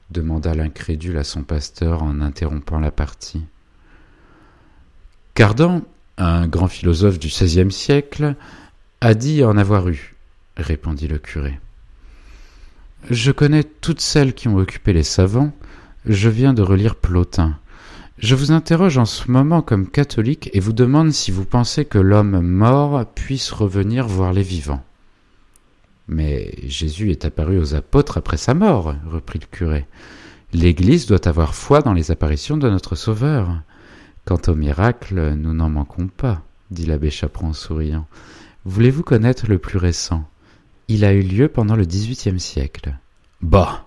demanda 0.09 0.55
l'incrédule 0.55 1.17
à 1.17 1.23
son 1.23 1.43
pasteur 1.43 2.01
en 2.01 2.21
interrompant 2.21 2.79
la 2.79 2.89
partie. 2.89 3.43
Cardan, 5.35 5.83
un 6.17 6.47
grand 6.47 6.67
philosophe 6.67 7.19
du 7.19 7.27
XVIe 7.27 7.71
siècle, 7.71 8.35
a 9.01 9.13
dit 9.13 9.43
en 9.43 9.55
avoir 9.57 9.87
eu, 9.87 10.15
répondit 10.57 11.07
le 11.07 11.19
curé. 11.19 11.59
Je 13.07 13.31
connais 13.31 13.63
toutes 13.63 14.01
celles 14.01 14.33
qui 14.33 14.47
ont 14.47 14.57
occupé 14.57 14.93
les 14.93 15.03
savants. 15.03 15.51
Je 16.05 16.29
viens 16.29 16.53
de 16.53 16.61
relire 16.61 16.95
Plotin. 16.95 17.57
Je 18.19 18.35
vous 18.35 18.51
interroge 18.51 18.97
en 18.97 19.05
ce 19.05 19.31
moment 19.31 19.61
comme 19.61 19.87
catholique 19.87 20.49
et 20.53 20.59
vous 20.59 20.73
demande 20.73 21.11
si 21.11 21.31
vous 21.31 21.45
pensez 21.45 21.85
que 21.85 21.97
l'homme 21.97 22.41
mort 22.41 23.05
puisse 23.15 23.51
revenir 23.51 24.07
voir 24.07 24.33
les 24.33 24.43
vivants. 24.43 24.83
Mais 26.09 26.53
Jésus 26.67 27.11
est 27.11 27.25
apparu 27.25 27.57
aux 27.57 27.75
apôtres 27.75 28.17
après 28.17 28.37
sa 28.37 28.53
mort, 28.53 28.95
reprit 29.07 29.39
le 29.39 29.45
curé. 29.45 29.87
L'Église 30.53 31.05
doit 31.05 31.27
avoir 31.27 31.55
foi 31.55 31.81
dans 31.81 31.93
les 31.93 32.11
apparitions 32.11 32.57
de 32.57 32.69
notre 32.69 32.95
Sauveur. 32.95 33.61
Quant 34.25 34.41
au 34.47 34.55
miracle, 34.55 35.35
nous 35.35 35.53
n'en 35.53 35.69
manquons 35.69 36.07
pas, 36.07 36.41
dit 36.71 36.85
l'abbé 36.85 37.09
Chaperon 37.09 37.49
en 37.49 37.53
souriant. 37.53 38.05
Voulez-vous 38.65 39.03
connaître 39.03 39.45
le 39.47 39.59
plus 39.59 39.77
récent? 39.77 40.27
Il 40.91 41.05
a 41.05 41.13
eu 41.13 41.21
lieu 41.21 41.49
pendant 41.49 41.75
le 41.75 41.85
XVIIIe 41.85 42.39
siècle. 42.39 42.97
Bah 43.43 43.85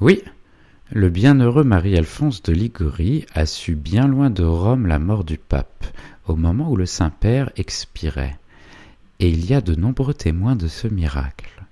Oui, 0.00 0.20
le 0.90 1.08
bienheureux 1.08 1.62
Marie-Alphonse 1.62 2.42
de 2.42 2.52
Ligurie 2.52 3.24
a 3.34 3.46
su 3.46 3.76
bien 3.76 4.08
loin 4.08 4.30
de 4.30 4.42
Rome 4.42 4.88
la 4.88 4.98
mort 4.98 5.22
du 5.22 5.38
pape, 5.38 5.86
au 6.26 6.34
moment 6.34 6.72
où 6.72 6.76
le 6.76 6.86
Saint-Père 6.86 7.52
expirait. 7.54 8.36
Et 9.20 9.28
il 9.28 9.48
y 9.48 9.54
a 9.54 9.60
de 9.60 9.76
nombreux 9.76 10.12
témoins 10.12 10.56
de 10.56 10.66
ce 10.66 10.88
miracle. 10.88 11.64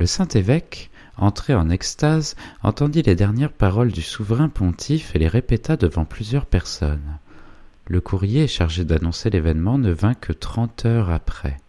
Le 0.00 0.06
Saint-Évêque, 0.06 0.90
entré 1.16 1.54
en 1.54 1.70
extase, 1.70 2.34
entendit 2.64 3.02
les 3.02 3.14
dernières 3.14 3.52
paroles 3.52 3.92
du 3.92 4.02
souverain 4.02 4.48
pontife 4.48 5.14
et 5.14 5.20
les 5.20 5.28
répéta 5.28 5.76
devant 5.76 6.06
plusieurs 6.06 6.46
personnes. 6.46 7.20
Le 7.86 8.00
courrier 8.00 8.48
chargé 8.48 8.84
d'annoncer 8.84 9.30
l'événement 9.30 9.78
ne 9.78 9.92
vint 9.92 10.14
que 10.14 10.32
trente 10.32 10.86
heures 10.86 11.10
après. 11.10 11.60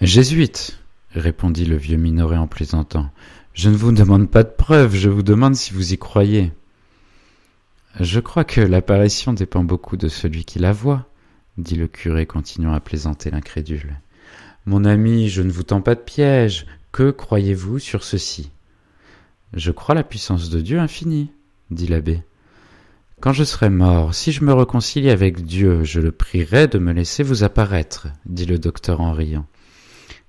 Jésuite, 0.00 0.78
répondit 1.14 1.64
le 1.64 1.76
vieux 1.76 1.96
Minoret 1.96 2.36
en 2.36 2.46
plaisantant, 2.46 3.10
je 3.54 3.68
ne 3.68 3.76
vous 3.76 3.92
demande 3.92 4.30
pas 4.30 4.44
de 4.44 4.50
preuves, 4.50 4.94
je 4.94 5.10
vous 5.10 5.22
demande 5.22 5.54
si 5.54 5.74
vous 5.74 5.92
y 5.92 5.98
croyez. 5.98 6.52
Je 8.00 8.20
crois 8.20 8.44
que 8.44 8.62
l'apparition 8.62 9.34
dépend 9.34 9.62
beaucoup 9.62 9.98
de 9.98 10.08
celui 10.08 10.44
qui 10.44 10.58
la 10.58 10.72
voit, 10.72 11.06
dit 11.58 11.76
le 11.76 11.86
curé 11.86 12.24
continuant 12.24 12.72
à 12.72 12.80
plaisanter 12.80 13.30
l'incrédule. 13.30 14.00
Mon 14.64 14.84
ami, 14.84 15.28
je 15.28 15.42
ne 15.42 15.50
vous 15.50 15.64
tends 15.64 15.82
pas 15.82 15.94
de 15.94 16.00
piège. 16.00 16.66
Que 16.92 17.10
croyez-vous 17.10 17.78
sur 17.78 18.04
ceci? 18.04 18.50
Je 19.52 19.70
crois 19.70 19.94
la 19.94 20.04
puissance 20.04 20.48
de 20.48 20.60
Dieu 20.60 20.78
infinie, 20.78 21.30
dit 21.70 21.86
l'abbé. 21.86 22.22
Quand 23.20 23.32
je 23.32 23.44
serai 23.44 23.70
mort, 23.70 24.14
si 24.14 24.32
je 24.32 24.44
me 24.44 24.52
reconcilie 24.52 25.10
avec 25.10 25.44
Dieu, 25.44 25.84
je 25.84 26.00
le 26.00 26.10
prierai 26.10 26.68
de 26.68 26.78
me 26.78 26.92
laisser 26.92 27.22
vous 27.22 27.44
apparaître, 27.44 28.08
dit 28.26 28.46
le 28.46 28.58
docteur 28.58 29.00
en 29.00 29.12
riant. 29.12 29.46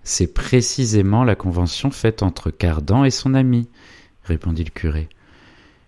C'est 0.03 0.33
précisément 0.33 1.23
la 1.23 1.35
convention 1.35 1.91
faite 1.91 2.23
entre 2.23 2.51
Cardan 2.51 3.05
et 3.05 3.11
son 3.11 3.33
ami, 3.33 3.69
répondit 4.25 4.63
le 4.63 4.69
curé. 4.69 5.07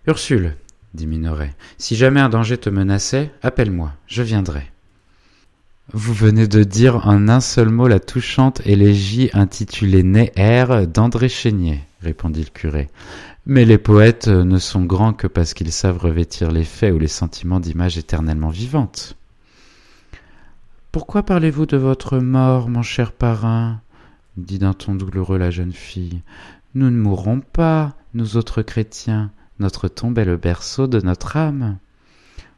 Ursule, 0.06 0.56
dit 0.94 1.06
Minoret, 1.06 1.54
si 1.78 1.96
jamais 1.96 2.20
un 2.20 2.28
danger 2.28 2.56
te 2.56 2.70
menaçait, 2.70 3.30
appelle-moi, 3.42 3.92
je 4.06 4.22
viendrai. 4.22 4.70
Vous 5.92 6.14
venez 6.14 6.48
de 6.48 6.64
dire 6.64 7.06
en 7.06 7.28
un 7.28 7.40
seul 7.40 7.68
mot 7.68 7.86
la 7.86 8.00
touchante 8.00 8.60
élégie 8.66 9.30
intitulée 9.34 10.02
Néer 10.02 10.86
d'André 10.86 11.28
Chénier, 11.28 11.80
répondit 12.00 12.42
le 12.42 12.50
curé. 12.50 12.88
Mais 13.44 13.64
les 13.64 13.78
poètes 13.78 14.26
ne 14.26 14.58
sont 14.58 14.84
grands 14.84 15.12
que 15.12 15.28
parce 15.28 15.54
qu'ils 15.54 15.70
savent 15.70 15.98
revêtir 15.98 16.50
les 16.50 16.64
faits 16.64 16.92
ou 16.92 16.98
les 16.98 17.06
sentiments 17.06 17.60
d'images 17.60 17.98
éternellement 17.98 18.48
vivantes. 18.48 19.16
Pourquoi 20.90 21.22
parlez-vous 21.22 21.66
de 21.66 21.76
votre 21.76 22.18
mort, 22.18 22.68
mon 22.68 22.82
cher 22.82 23.12
parrain? 23.12 23.80
Dit 24.36 24.58
d'un 24.58 24.72
ton 24.72 24.94
douloureux 24.94 25.38
la 25.38 25.50
jeune 25.50 25.72
fille. 25.72 26.22
Nous 26.74 26.90
ne 26.90 26.96
mourrons 26.96 27.40
pas, 27.40 27.94
nous 28.14 28.36
autres 28.36 28.62
chrétiens. 28.62 29.30
Notre 29.58 29.88
tombe 29.88 30.18
est 30.18 30.24
le 30.24 30.36
berceau 30.36 30.86
de 30.86 31.00
notre 31.00 31.36
âme. 31.36 31.78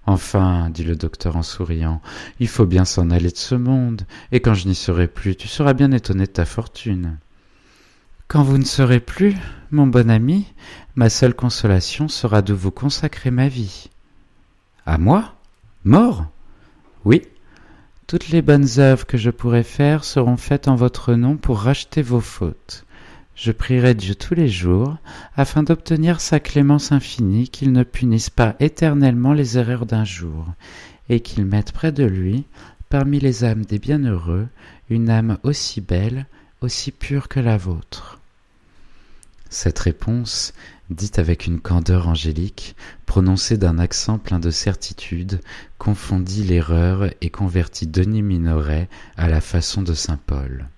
Enfin, 0.06 0.70
dit 0.70 0.84
le 0.84 0.96
docteur 0.96 1.36
en 1.36 1.42
souriant, 1.42 2.00
il 2.40 2.48
faut 2.48 2.64
bien 2.64 2.86
s'en 2.86 3.10
aller 3.10 3.30
de 3.30 3.36
ce 3.36 3.54
monde, 3.54 4.06
et 4.32 4.40
quand 4.40 4.54
je 4.54 4.66
n'y 4.66 4.74
serai 4.74 5.06
plus, 5.06 5.36
tu 5.36 5.48
seras 5.48 5.74
bien 5.74 5.92
étonné 5.92 6.24
de 6.24 6.32
ta 6.32 6.46
fortune. 6.46 7.18
Quand 8.26 8.42
vous 8.42 8.56
ne 8.56 8.64
serez 8.64 9.00
plus, 9.00 9.36
mon 9.70 9.86
bon 9.86 10.10
ami, 10.10 10.46
ma 10.96 11.10
seule 11.10 11.34
consolation 11.34 12.08
sera 12.08 12.40
de 12.40 12.54
vous 12.54 12.70
consacrer 12.70 13.30
ma 13.30 13.48
vie. 13.48 13.90
À 14.86 14.96
moi? 14.96 15.34
Mort? 15.84 16.26
Oui, 17.04 17.22
toutes 18.08 18.30
les 18.30 18.40
bonnes 18.40 18.78
œuvres 18.78 19.06
que 19.06 19.18
je 19.18 19.28
pourrai 19.28 19.62
faire 19.62 20.02
seront 20.02 20.38
faites 20.38 20.66
en 20.66 20.76
votre 20.76 21.12
nom 21.12 21.36
pour 21.36 21.58
racheter 21.58 22.00
vos 22.00 22.22
fautes. 22.22 22.86
Je 23.34 23.52
prierai 23.52 23.94
Dieu 23.94 24.14
tous 24.14 24.34
les 24.34 24.48
jours, 24.48 24.96
afin 25.36 25.62
d'obtenir 25.62 26.18
sa 26.22 26.40
clémence 26.40 26.90
infinie, 26.90 27.50
qu'il 27.50 27.70
ne 27.70 27.82
punisse 27.82 28.30
pas 28.30 28.56
éternellement 28.60 29.34
les 29.34 29.58
erreurs 29.58 29.84
d'un 29.84 30.06
jour, 30.06 30.46
et 31.10 31.20
qu'il 31.20 31.44
mette 31.44 31.72
près 31.72 31.92
de 31.92 32.04
lui, 32.04 32.46
parmi 32.88 33.20
les 33.20 33.44
âmes 33.44 33.66
des 33.66 33.78
bienheureux, 33.78 34.48
une 34.88 35.10
âme 35.10 35.36
aussi 35.42 35.82
belle, 35.82 36.24
aussi 36.62 36.92
pure 36.92 37.28
que 37.28 37.40
la 37.40 37.58
vôtre. 37.58 38.17
Cette 39.50 39.78
réponse 39.78 40.52
dit 40.90 41.10
avec 41.16 41.46
une 41.46 41.60
candeur 41.60 42.08
angélique, 42.08 42.76
prononcée 43.06 43.56
d'un 43.56 43.78
accent 43.78 44.18
plein 44.18 44.38
de 44.38 44.50
certitude, 44.50 45.40
confondit 45.78 46.44
l'erreur 46.44 47.10
et 47.20 47.30
convertit 47.30 47.86
Denis 47.86 48.22
Minoret 48.22 48.88
à 49.16 49.28
la 49.28 49.40
façon 49.40 49.82
de 49.82 49.94
saint 49.94 50.18
Paul. 50.26 50.68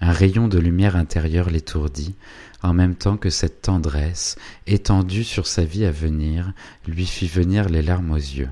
Un 0.00 0.12
rayon 0.12 0.48
de 0.48 0.58
lumière 0.58 0.96
intérieure 0.96 1.50
l'étourdit, 1.50 2.14
en 2.62 2.72
même 2.72 2.94
temps 2.94 3.16
que 3.16 3.30
cette 3.30 3.62
tendresse, 3.62 4.36
étendue 4.66 5.24
sur 5.24 5.46
sa 5.46 5.64
vie 5.64 5.84
à 5.84 5.90
venir, 5.90 6.52
lui 6.86 7.06
fit 7.06 7.28
venir 7.28 7.68
les 7.68 7.82
larmes 7.82 8.12
aux 8.12 8.16
yeux. 8.16 8.48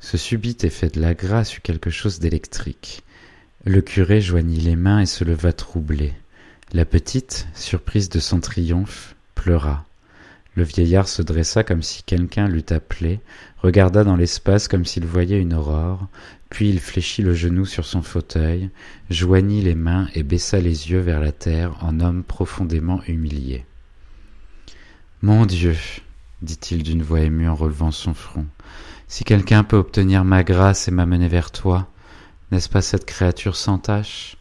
Ce 0.00 0.16
subit 0.16 0.56
effet 0.62 0.88
de 0.88 1.00
la 1.00 1.14
grâce 1.14 1.56
eut 1.56 1.60
quelque 1.60 1.90
chose 1.90 2.20
d'électrique. 2.20 3.02
Le 3.64 3.82
curé 3.82 4.20
joignit 4.20 4.62
les 4.62 4.76
mains 4.76 5.00
et 5.00 5.06
se 5.06 5.24
leva 5.24 5.52
troublé. 5.52 6.14
La 6.72 6.84
petite, 6.84 7.48
surprise 7.52 8.10
de 8.10 8.20
son 8.20 8.38
triomphe, 8.38 9.16
pleura. 9.34 9.84
Le 10.54 10.62
vieillard 10.62 11.08
se 11.08 11.20
dressa 11.20 11.64
comme 11.64 11.82
si 11.82 12.04
quelqu'un 12.04 12.46
l'eût 12.46 12.62
appelé, 12.70 13.18
regarda 13.58 14.04
dans 14.04 14.14
l'espace 14.14 14.68
comme 14.68 14.84
s'il 14.84 15.04
voyait 15.04 15.40
une 15.40 15.54
aurore, 15.54 16.06
puis 16.48 16.70
il 16.70 16.78
fléchit 16.78 17.22
le 17.22 17.34
genou 17.34 17.64
sur 17.66 17.84
son 17.84 18.02
fauteuil, 18.02 18.70
joignit 19.10 19.62
les 19.62 19.74
mains 19.74 20.06
et 20.14 20.22
baissa 20.22 20.60
les 20.60 20.92
yeux 20.92 21.00
vers 21.00 21.18
la 21.18 21.32
terre 21.32 21.76
en 21.80 21.98
homme 21.98 22.22
profondément 22.22 23.02
humilié. 23.08 23.64
Mon 25.22 25.46
Dieu, 25.46 25.76
dit-il 26.40 26.84
d'une 26.84 27.02
voix 27.02 27.22
émue 27.22 27.48
en 27.48 27.56
relevant 27.56 27.90
son 27.90 28.14
front, 28.14 28.46
si 29.08 29.24
quelqu'un 29.24 29.64
peut 29.64 29.76
obtenir 29.76 30.24
ma 30.24 30.44
grâce 30.44 30.86
et 30.86 30.92
m'amener 30.92 31.26
vers 31.26 31.50
toi, 31.50 31.88
n'est-ce 32.52 32.68
pas 32.68 32.80
cette 32.80 33.06
créature 33.06 33.56
sans 33.56 33.78
tache? 33.78 34.36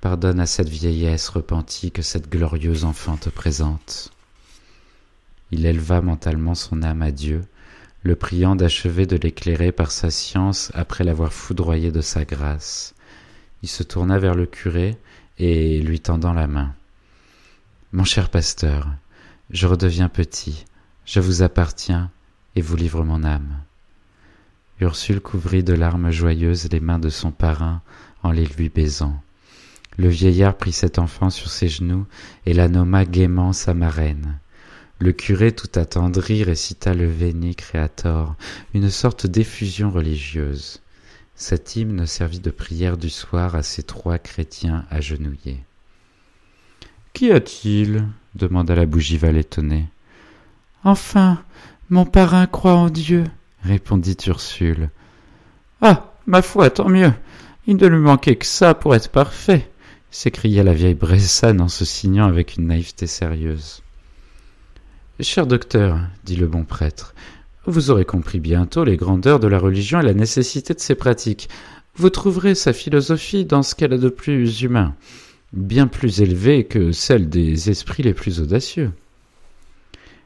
Pardonne 0.00 0.40
à 0.40 0.46
cette 0.46 0.70
vieillesse 0.70 1.28
repentie 1.28 1.90
que 1.90 2.00
cette 2.00 2.30
glorieuse 2.30 2.84
enfant 2.84 3.18
te 3.18 3.28
présente. 3.28 4.10
Il 5.50 5.66
éleva 5.66 6.00
mentalement 6.00 6.54
son 6.54 6.82
âme 6.82 7.02
à 7.02 7.10
Dieu, 7.10 7.42
le 8.02 8.16
priant 8.16 8.56
d'achever 8.56 9.04
de 9.04 9.16
l'éclairer 9.16 9.72
par 9.72 9.90
sa 9.90 10.10
science 10.10 10.72
après 10.72 11.04
l'avoir 11.04 11.34
foudroyé 11.34 11.92
de 11.92 12.00
sa 12.00 12.24
grâce. 12.24 12.94
Il 13.62 13.68
se 13.68 13.82
tourna 13.82 14.18
vers 14.18 14.34
le 14.34 14.46
curé 14.46 14.96
et 15.38 15.80
lui 15.80 16.00
tendant 16.00 16.32
la 16.32 16.46
main. 16.46 16.74
Mon 17.92 18.04
cher 18.04 18.30
pasteur, 18.30 18.88
je 19.50 19.66
redeviens 19.66 20.08
petit, 20.08 20.64
je 21.04 21.20
vous 21.20 21.42
appartiens 21.42 22.10
et 22.56 22.62
vous 22.62 22.76
livre 22.76 23.04
mon 23.04 23.22
âme. 23.22 23.60
Ursule 24.80 25.20
couvrit 25.20 25.62
de 25.62 25.74
larmes 25.74 26.10
joyeuses 26.10 26.70
les 26.72 26.80
mains 26.80 26.98
de 26.98 27.10
son 27.10 27.32
parrain 27.32 27.82
en 28.22 28.30
les 28.30 28.46
lui 28.46 28.70
baisant. 28.70 29.20
Le 29.96 30.08
vieillard 30.08 30.56
prit 30.56 30.72
cet 30.72 30.98
enfant 30.98 31.30
sur 31.30 31.50
ses 31.50 31.68
genoux 31.68 32.06
et 32.46 32.54
la 32.54 32.68
nomma 32.68 33.04
gaiement 33.04 33.52
sa 33.52 33.74
marraine. 33.74 34.38
Le 34.98 35.12
curé 35.12 35.52
tout 35.52 35.70
attendri 35.76 36.44
récita 36.44 36.92
le 36.92 37.10
Veni 37.10 37.54
Creator, 37.54 38.34
une 38.74 38.90
sorte 38.90 39.26
d'effusion 39.26 39.90
religieuse. 39.90 40.80
Cet 41.34 41.76
hymne 41.76 42.04
servit 42.04 42.40
de 42.40 42.50
prière 42.50 42.98
du 42.98 43.08
soir 43.08 43.54
à 43.54 43.62
ces 43.62 43.82
trois 43.82 44.18
chrétiens 44.18 44.84
agenouillés. 44.90 45.64
Qu'y 47.14 47.32
a-t-il? 47.32 48.06
demanda 48.34 48.74
la 48.74 48.84
bougival 48.84 49.38
étonnée. 49.38 49.86
Enfin, 50.84 51.42
mon 51.88 52.04
parrain 52.04 52.46
croit 52.46 52.74
en 52.74 52.90
Dieu, 52.90 53.24
répondit 53.62 54.16
Ursule. 54.26 54.90
Ah, 55.80 56.12
ma 56.26 56.42
foi, 56.42 56.68
tant 56.68 56.88
mieux. 56.88 57.12
Il 57.66 57.76
ne 57.76 57.86
lui 57.86 57.98
manquait 57.98 58.36
que 58.36 58.46
ça 58.46 58.74
pour 58.74 58.94
être 58.94 59.10
parfait, 59.10 59.69
s'écria 60.10 60.62
la 60.62 60.74
vieille 60.74 60.94
Bressane 60.94 61.60
en 61.60 61.68
se 61.68 61.84
signant 61.84 62.26
avec 62.26 62.56
une 62.56 62.66
naïveté 62.66 63.06
sérieuse. 63.06 63.82
Cher 65.20 65.46
docteur, 65.46 66.00
dit 66.24 66.36
le 66.36 66.46
bon 66.46 66.64
prêtre, 66.64 67.14
vous 67.66 67.90
aurez 67.90 68.04
compris 68.04 68.40
bientôt 68.40 68.84
les 68.84 68.96
grandeurs 68.96 69.38
de 69.38 69.46
la 69.46 69.58
religion 69.58 70.00
et 70.00 70.04
la 70.04 70.14
nécessité 70.14 70.74
de 70.74 70.80
ses 70.80 70.94
pratiques. 70.94 71.48
vous 71.94 72.10
trouverez 72.10 72.54
sa 72.54 72.72
philosophie 72.72 73.44
dans 73.44 73.62
ce 73.62 73.74
qu'elle 73.74 73.92
a 73.92 73.98
de 73.98 74.08
plus 74.08 74.62
humain, 74.62 74.94
bien 75.52 75.86
plus 75.86 76.22
élevé 76.22 76.64
que 76.64 76.92
celle 76.92 77.28
des 77.28 77.70
esprits 77.70 78.02
les 78.02 78.14
plus 78.14 78.40
audacieux. 78.40 78.92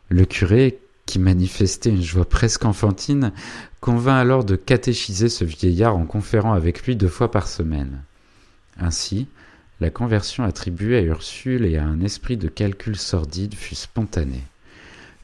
Le 0.09 0.25
curé, 0.25 0.79
qui 1.07 1.19
manifestait 1.19 1.91
une 1.91 2.03
joie 2.03 2.29
presque 2.29 2.65
enfantine, 2.65 3.33
convint 3.81 4.17
alors 4.17 4.45
de 4.45 4.57
catéchiser 4.57 5.29
ce 5.29 5.45
vieillard 5.45 5.97
en 5.97 6.07
conférant 6.07 6.53
avec 6.53 6.87
lui 6.87 6.97
deux 6.97 7.09
fois 7.09 7.31
par 7.31 7.49
semaine. 7.49 8.03
Ainsi, 8.79 9.27
la 9.81 9.91
conversion 9.91 10.45
attribuée 10.45 10.99
à 10.99 11.03
Ursule 11.03 11.65
et 11.65 11.77
à 11.77 11.85
un 11.85 12.01
esprit 12.01 12.37
de 12.37 12.49
calcul 12.49 12.97
sordide 12.97 13.55
fut 13.55 13.75
spontanée. 13.75 14.45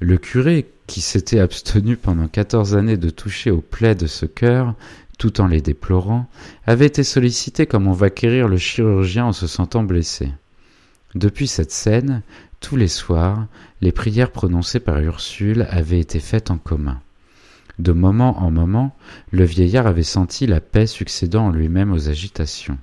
Le 0.01 0.17
curé, 0.17 0.67
qui 0.87 1.01
s'était 1.01 1.39
abstenu 1.39 1.97
pendant 1.97 2.27
quatorze 2.27 2.75
années 2.75 2.97
de 2.97 3.11
toucher 3.11 3.51
aux 3.51 3.61
plaies 3.61 3.95
de 3.95 4.07
ce 4.07 4.27
cœur, 4.27 4.75
tout 5.19 5.41
en 5.41 5.47
les 5.47 5.61
déplorant, 5.61 6.29
avait 6.67 6.87
été 6.87 7.05
sollicité 7.05 7.67
comme 7.67 7.87
on 7.87 7.93
va 7.93 8.11
quérir 8.11 8.49
le 8.49 8.57
chirurgien 8.57 9.27
en 9.27 9.33
se 9.33 9.47
sentant 9.47 9.85
blessé. 9.85 10.31
Depuis 11.15 11.47
cette 11.47 11.73
scène, 11.73 12.23
tous 12.61 12.77
les 12.77 12.89
soirs, 12.89 13.47
les 13.81 13.93
prières 13.93 14.33
prononcées 14.33 14.81
par 14.81 14.99
Ursule 15.01 15.67
avaient 15.71 16.01
été 16.01 16.19
faites 16.19 16.51
en 16.51 16.59
commun. 16.59 17.01
De 17.79 17.93
moment 17.93 18.43
en 18.43 18.51
moment, 18.51 18.97
le 19.31 19.45
vieillard 19.45 19.87
avait 19.87 20.03
senti 20.03 20.47
la 20.47 20.61
paix 20.61 20.87
succédant 20.87 21.47
en 21.47 21.51
lui-même 21.51 21.93
aux 21.93 22.09
agitations 22.09 22.79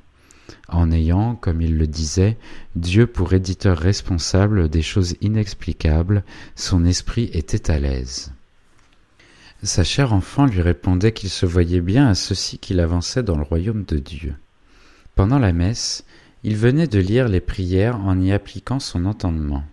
en 0.67 0.91
ayant, 0.91 1.35
comme 1.35 1.61
il 1.61 1.77
le 1.77 1.87
disait, 1.87 2.37
Dieu 2.75 3.07
pour 3.07 3.33
éditeur 3.33 3.77
responsable 3.77 4.69
des 4.69 4.81
choses 4.81 5.15
inexplicables, 5.21 6.23
son 6.55 6.85
esprit 6.85 7.29
était 7.33 7.71
à 7.71 7.79
l'aise. 7.79 8.31
Sa 9.63 9.83
chère 9.83 10.13
enfant 10.13 10.45
lui 10.45 10.61
répondait 10.61 11.13
qu'il 11.13 11.29
se 11.29 11.45
voyait 11.45 11.81
bien 11.81 12.07
à 12.07 12.15
ceci 12.15 12.59
qu'il 12.59 12.79
avançait 12.79 13.23
dans 13.23 13.37
le 13.37 13.43
royaume 13.43 13.85
de 13.85 13.97
Dieu. 13.97 14.35
Pendant 15.15 15.39
la 15.39 15.51
messe, 15.51 16.05
il 16.43 16.55
venait 16.55 16.87
de 16.87 16.99
lire 16.99 17.27
les 17.27 17.41
prières 17.41 17.99
en 17.99 18.21
y 18.21 18.31
appliquant 18.31 18.79
son 18.79 19.05
entendement, 19.05 19.63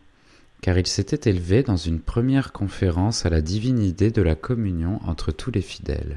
car 0.62 0.78
il 0.78 0.86
s'était 0.86 1.28
élevé 1.28 1.62
dans 1.62 1.76
une 1.76 2.00
première 2.00 2.52
conférence 2.52 3.26
à 3.26 3.30
la 3.30 3.42
divine 3.42 3.82
idée 3.82 4.10
de 4.10 4.22
la 4.22 4.34
communion 4.34 5.00
entre 5.06 5.32
tous 5.32 5.50
les 5.50 5.60
fidèles. 5.60 6.16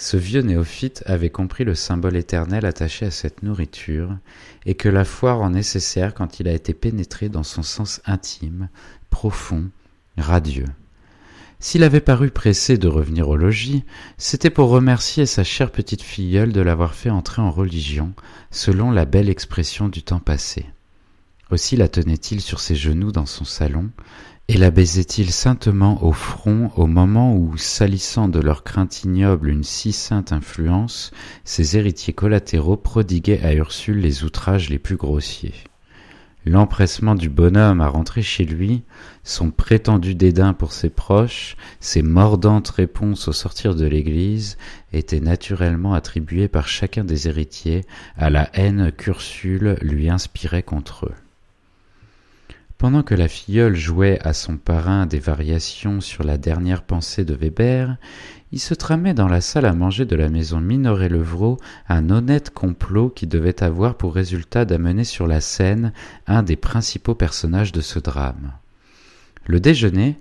Ce 0.00 0.16
vieux 0.16 0.42
néophyte 0.42 1.02
avait 1.06 1.28
compris 1.28 1.64
le 1.64 1.74
symbole 1.74 2.14
éternel 2.14 2.64
attaché 2.66 3.04
à 3.04 3.10
cette 3.10 3.42
nourriture, 3.42 4.16
et 4.64 4.76
que 4.76 4.88
la 4.88 5.04
foi 5.04 5.32
rend 5.32 5.50
nécessaire 5.50 6.14
quand 6.14 6.38
il 6.38 6.46
a 6.46 6.52
été 6.52 6.72
pénétré 6.72 7.28
dans 7.28 7.42
son 7.42 7.64
sens 7.64 8.00
intime, 8.06 8.68
profond, 9.10 9.70
radieux. 10.16 10.68
S'il 11.58 11.82
avait 11.82 12.00
paru 12.00 12.30
pressé 12.30 12.78
de 12.78 12.86
revenir 12.86 13.28
au 13.28 13.34
logis, 13.34 13.82
c'était 14.18 14.50
pour 14.50 14.68
remercier 14.68 15.26
sa 15.26 15.42
chère 15.42 15.72
petite 15.72 16.02
filleule 16.02 16.52
de 16.52 16.60
l'avoir 16.60 16.94
fait 16.94 17.10
entrer 17.10 17.42
en 17.42 17.50
religion, 17.50 18.12
selon 18.52 18.92
la 18.92 19.04
belle 19.04 19.28
expression 19.28 19.88
du 19.88 20.04
temps 20.04 20.20
passé. 20.20 20.66
Aussi 21.50 21.74
la 21.74 21.88
tenait-il 21.88 22.40
sur 22.40 22.60
ses 22.60 22.76
genoux 22.76 23.10
dans 23.10 23.26
son 23.26 23.44
salon, 23.44 23.90
et 24.50 24.56
la 24.56 24.70
baisait-il 24.70 25.30
saintement 25.30 26.02
au 26.02 26.12
front 26.12 26.70
au 26.76 26.86
moment 26.86 27.36
où, 27.36 27.58
salissant 27.58 28.28
de 28.28 28.40
leur 28.40 28.64
crainte 28.64 29.04
ignoble 29.04 29.50
une 29.50 29.62
si 29.62 29.92
sainte 29.92 30.32
influence, 30.32 31.10
ses 31.44 31.76
héritiers 31.76 32.14
collatéraux 32.14 32.78
prodiguaient 32.78 33.44
à 33.44 33.52
Ursule 33.52 34.00
les 34.00 34.24
outrages 34.24 34.70
les 34.70 34.78
plus 34.78 34.96
grossiers. 34.96 35.52
L'empressement 36.46 37.14
du 37.14 37.28
bonhomme 37.28 37.82
à 37.82 37.88
rentrer 37.88 38.22
chez 38.22 38.46
lui, 38.46 38.84
son 39.22 39.50
prétendu 39.50 40.14
dédain 40.14 40.54
pour 40.54 40.72
ses 40.72 40.88
proches, 40.88 41.58
ses 41.78 42.00
mordantes 42.00 42.70
réponses 42.70 43.28
au 43.28 43.32
sortir 43.32 43.74
de 43.74 43.84
l'église, 43.84 44.56
étaient 44.94 45.20
naturellement 45.20 45.92
attribués 45.92 46.48
par 46.48 46.68
chacun 46.68 47.04
des 47.04 47.28
héritiers 47.28 47.84
à 48.16 48.30
la 48.30 48.48
haine 48.54 48.92
qu'Ursule 48.96 49.76
lui 49.82 50.08
inspirait 50.08 50.62
contre 50.62 51.04
eux. 51.04 51.27
Pendant 52.78 53.02
que 53.02 53.16
la 53.16 53.26
filleule 53.26 53.74
jouait 53.74 54.20
à 54.22 54.32
son 54.32 54.56
parrain 54.56 55.06
des 55.06 55.18
variations 55.18 56.00
sur 56.00 56.22
la 56.22 56.38
dernière 56.38 56.84
pensée 56.84 57.24
de 57.24 57.34
Weber, 57.34 57.96
il 58.52 58.60
se 58.60 58.72
tramait 58.72 59.14
dans 59.14 59.26
la 59.26 59.40
salle 59.40 59.64
à 59.64 59.72
manger 59.72 60.04
de 60.04 60.14
la 60.14 60.28
maison 60.28 60.60
Minoret-Levrault 60.60 61.56
un 61.88 62.08
honnête 62.08 62.50
complot 62.50 63.10
qui 63.10 63.26
devait 63.26 63.64
avoir 63.64 63.96
pour 63.96 64.14
résultat 64.14 64.64
d'amener 64.64 65.02
sur 65.02 65.26
la 65.26 65.40
scène 65.40 65.92
un 66.28 66.44
des 66.44 66.54
principaux 66.54 67.16
personnages 67.16 67.72
de 67.72 67.80
ce 67.80 67.98
drame. 67.98 68.52
Le 69.46 69.58
déjeuner, 69.58 70.16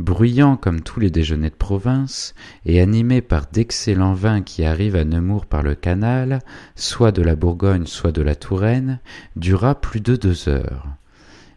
bruyant 0.00 0.56
comme 0.56 0.80
tous 0.80 0.98
les 0.98 1.10
déjeuners 1.10 1.50
de 1.50 1.54
province, 1.54 2.34
et 2.66 2.80
animé 2.80 3.20
par 3.20 3.46
d'excellents 3.46 4.14
vins 4.14 4.42
qui 4.42 4.64
arrivent 4.64 4.96
à 4.96 5.04
Nemours 5.04 5.46
par 5.46 5.62
le 5.62 5.76
canal, 5.76 6.40
soit 6.74 7.12
de 7.12 7.22
la 7.22 7.36
Bourgogne, 7.36 7.86
soit 7.86 8.10
de 8.10 8.22
la 8.22 8.34
Touraine, 8.34 8.98
dura 9.36 9.80
plus 9.80 10.00
de 10.00 10.16
deux 10.16 10.48
heures. 10.48 10.88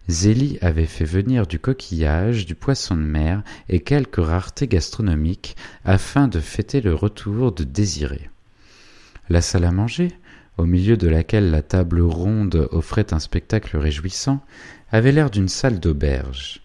Zélie 0.10 0.58
avait 0.62 0.86
fait 0.86 1.06
venir 1.06 1.48
du 1.48 1.60
coquillage, 1.60 2.46
du 2.46 2.56
poisson 2.56 2.96
de 2.96 3.02
mer 3.02 3.42
et 3.70 3.80
quelques 3.80 4.24
raretés 4.24 4.68
gastronomiques 4.68 5.56
afin 5.86 6.28
de 6.28 6.40
fêter 6.40 6.82
le 6.82 6.94
retour 6.94 7.54
de 7.54 7.64
Désiré. 7.64 8.30
La 9.30 9.42
salle 9.42 9.64
à 9.64 9.72
manger, 9.72 10.10
au 10.58 10.66
milieu 10.66 10.98
de 10.98 11.08
laquelle 11.08 11.52
la 11.52 11.62
table 11.62 12.02
ronde 12.02 12.68
offrait 12.72 13.14
un 13.14 13.20
spectacle 13.20 13.78
réjouissant, 13.78 14.44
avait 14.92 15.14
l'air 15.14 15.30
d'une 15.30 15.48
salle 15.48 15.80
d'auberge. 15.80 16.62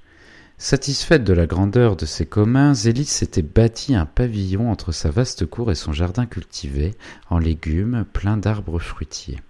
Satisfaite 0.60 1.22
de 1.22 1.32
la 1.32 1.46
grandeur 1.46 1.94
de 1.94 2.04
ses 2.04 2.26
communs, 2.26 2.74
Zélie 2.74 3.04
s'était 3.04 3.42
bâti 3.42 3.94
un 3.94 4.06
pavillon 4.06 4.72
entre 4.72 4.90
sa 4.90 5.10
vaste 5.10 5.46
cour 5.46 5.70
et 5.70 5.76
son 5.76 5.92
jardin 5.92 6.26
cultivé, 6.26 6.96
en 7.30 7.38
légumes, 7.38 8.04
plein 8.12 8.36
d'arbres 8.36 8.80
fruitiers. 8.80 9.40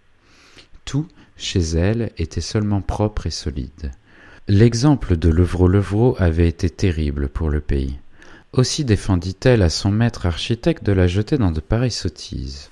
Tout, 0.84 1.08
chez 1.38 1.60
elle, 1.60 2.10
était 2.18 2.42
seulement 2.42 2.82
propre 2.82 3.26
et 3.26 3.30
solide. 3.30 3.92
L'exemple 4.48 5.16
de 5.16 5.30
Levrault-Levrault 5.30 6.16
avait 6.18 6.48
été 6.48 6.68
terrible 6.68 7.28
pour 7.28 7.48
le 7.48 7.60
pays. 7.60 7.98
Aussi 8.52 8.84
défendit-elle 8.84 9.62
à 9.62 9.70
son 9.70 9.90
maître 9.90 10.26
architecte 10.26 10.84
de 10.84 10.92
la 10.92 11.06
jeter 11.06 11.38
dans 11.38 11.52
de 11.52 11.60
pareilles 11.60 11.90
sottises. 11.90 12.70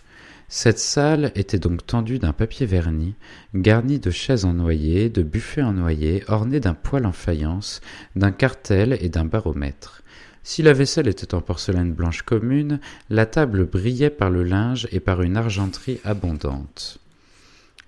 Cette 0.49 0.79
salle 0.79 1.33
était 1.35 1.59
donc 1.59 1.85
tendue 1.85 2.19
d'un 2.19 2.33
papier 2.33 2.67
verni, 2.67 3.15
garnie 3.55 3.99
de 3.99 4.11
chaises 4.11 4.45
en 4.45 4.55
noyer, 4.55 5.11
de 5.11 5.23
buffets 5.23 5.63
en 5.63 5.73
noyer, 5.73 6.23
ornée 6.29 6.61
d'un 6.61 6.75
poêle 6.75 7.05
en 7.05 7.13
faïence, 7.13 7.81
d'un 8.15 8.31
cartel 8.31 8.97
et 9.01 9.09
d'un 9.09 9.25
baromètre. 9.25 10.03
Si 10.45 10.63
la 10.63 10.73
vaisselle 10.73 11.09
était 11.09 11.35
en 11.35 11.41
porcelaine 11.41 11.93
blanche 11.93 12.23
commune, 12.23 12.79
la 13.11 13.27
table 13.27 13.65
brillait 13.65 14.11
par 14.11 14.31
le 14.31 14.45
linge 14.45 14.87
et 14.93 15.01
par 15.01 15.23
une 15.23 15.37
argenterie 15.37 15.99
abondante. 16.05 17.01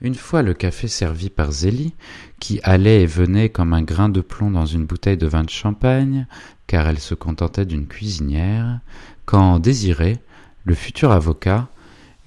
Une 0.00 0.14
fois 0.14 0.42
le 0.42 0.54
café 0.54 0.87
servi 0.87 1.28
par 1.28 1.50
Zélie, 1.50 1.94
qui 2.38 2.61
allait 2.62 3.02
et 3.02 3.06
venait 3.06 3.48
comme 3.48 3.72
un 3.72 3.82
grain 3.82 4.08
de 4.08 4.20
plomb 4.20 4.50
dans 4.50 4.66
une 4.66 4.87
bouteille 4.87 5.16
de 5.16 5.26
vin 5.26 5.42
de 5.42 5.50
champagne, 5.50 6.26
car 6.68 6.87
elle 6.87 7.00
se 7.00 7.14
contentait 7.14 7.66
d'une 7.66 7.88
cuisinière, 7.88 8.78
quand 9.24 9.58
Désiré, 9.58 10.18
le 10.64 10.74
futur 10.74 11.11
avocat, 11.11 11.68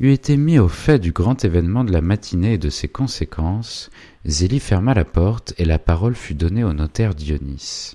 eut 0.01 0.11
été 0.11 0.35
mis 0.35 0.59
au 0.59 0.67
fait 0.67 0.99
du 0.99 1.13
grand 1.13 1.45
événement 1.45 1.85
de 1.85 1.93
la 1.93 2.01
matinée 2.01 2.53
et 2.53 2.57
de 2.57 2.69
ses 2.69 2.89
conséquences, 2.89 3.89
Zélie 4.25 4.59
ferma 4.59 4.93
la 4.93 5.05
porte 5.05 5.53
et 5.57 5.65
la 5.65 5.79
parole 5.79 6.15
fut 6.15 6.33
donnée 6.33 6.65
au 6.65 6.73
notaire 6.73 7.15
Dionys. 7.15 7.93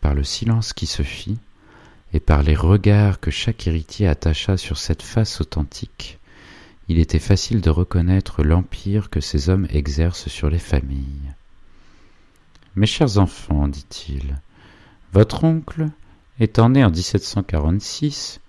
Par 0.00 0.14
le 0.14 0.24
silence 0.24 0.72
qui 0.72 0.86
se 0.86 1.02
fit, 1.02 1.38
et 2.12 2.20
par 2.20 2.42
les 2.42 2.56
regards 2.56 3.20
que 3.20 3.30
chaque 3.30 3.66
héritier 3.66 4.08
attacha 4.08 4.56
sur 4.56 4.78
cette 4.78 5.02
face 5.02 5.40
authentique, 5.40 6.17
il 6.88 6.98
était 6.98 7.18
facile 7.18 7.60
de 7.60 7.70
reconnaître 7.70 8.42
l'empire 8.42 9.10
que 9.10 9.20
ces 9.20 9.50
hommes 9.50 9.66
exercent 9.70 10.28
sur 10.28 10.50
les 10.50 10.58
familles. 10.58 11.34
Mes 12.76 12.86
chers 12.86 13.18
enfants, 13.18 13.68
dit-il, 13.68 14.40
votre 15.12 15.44
oncle, 15.44 15.88
étant 16.40 16.70
né 16.70 16.84
en 16.84 16.90
1746, 16.90 18.40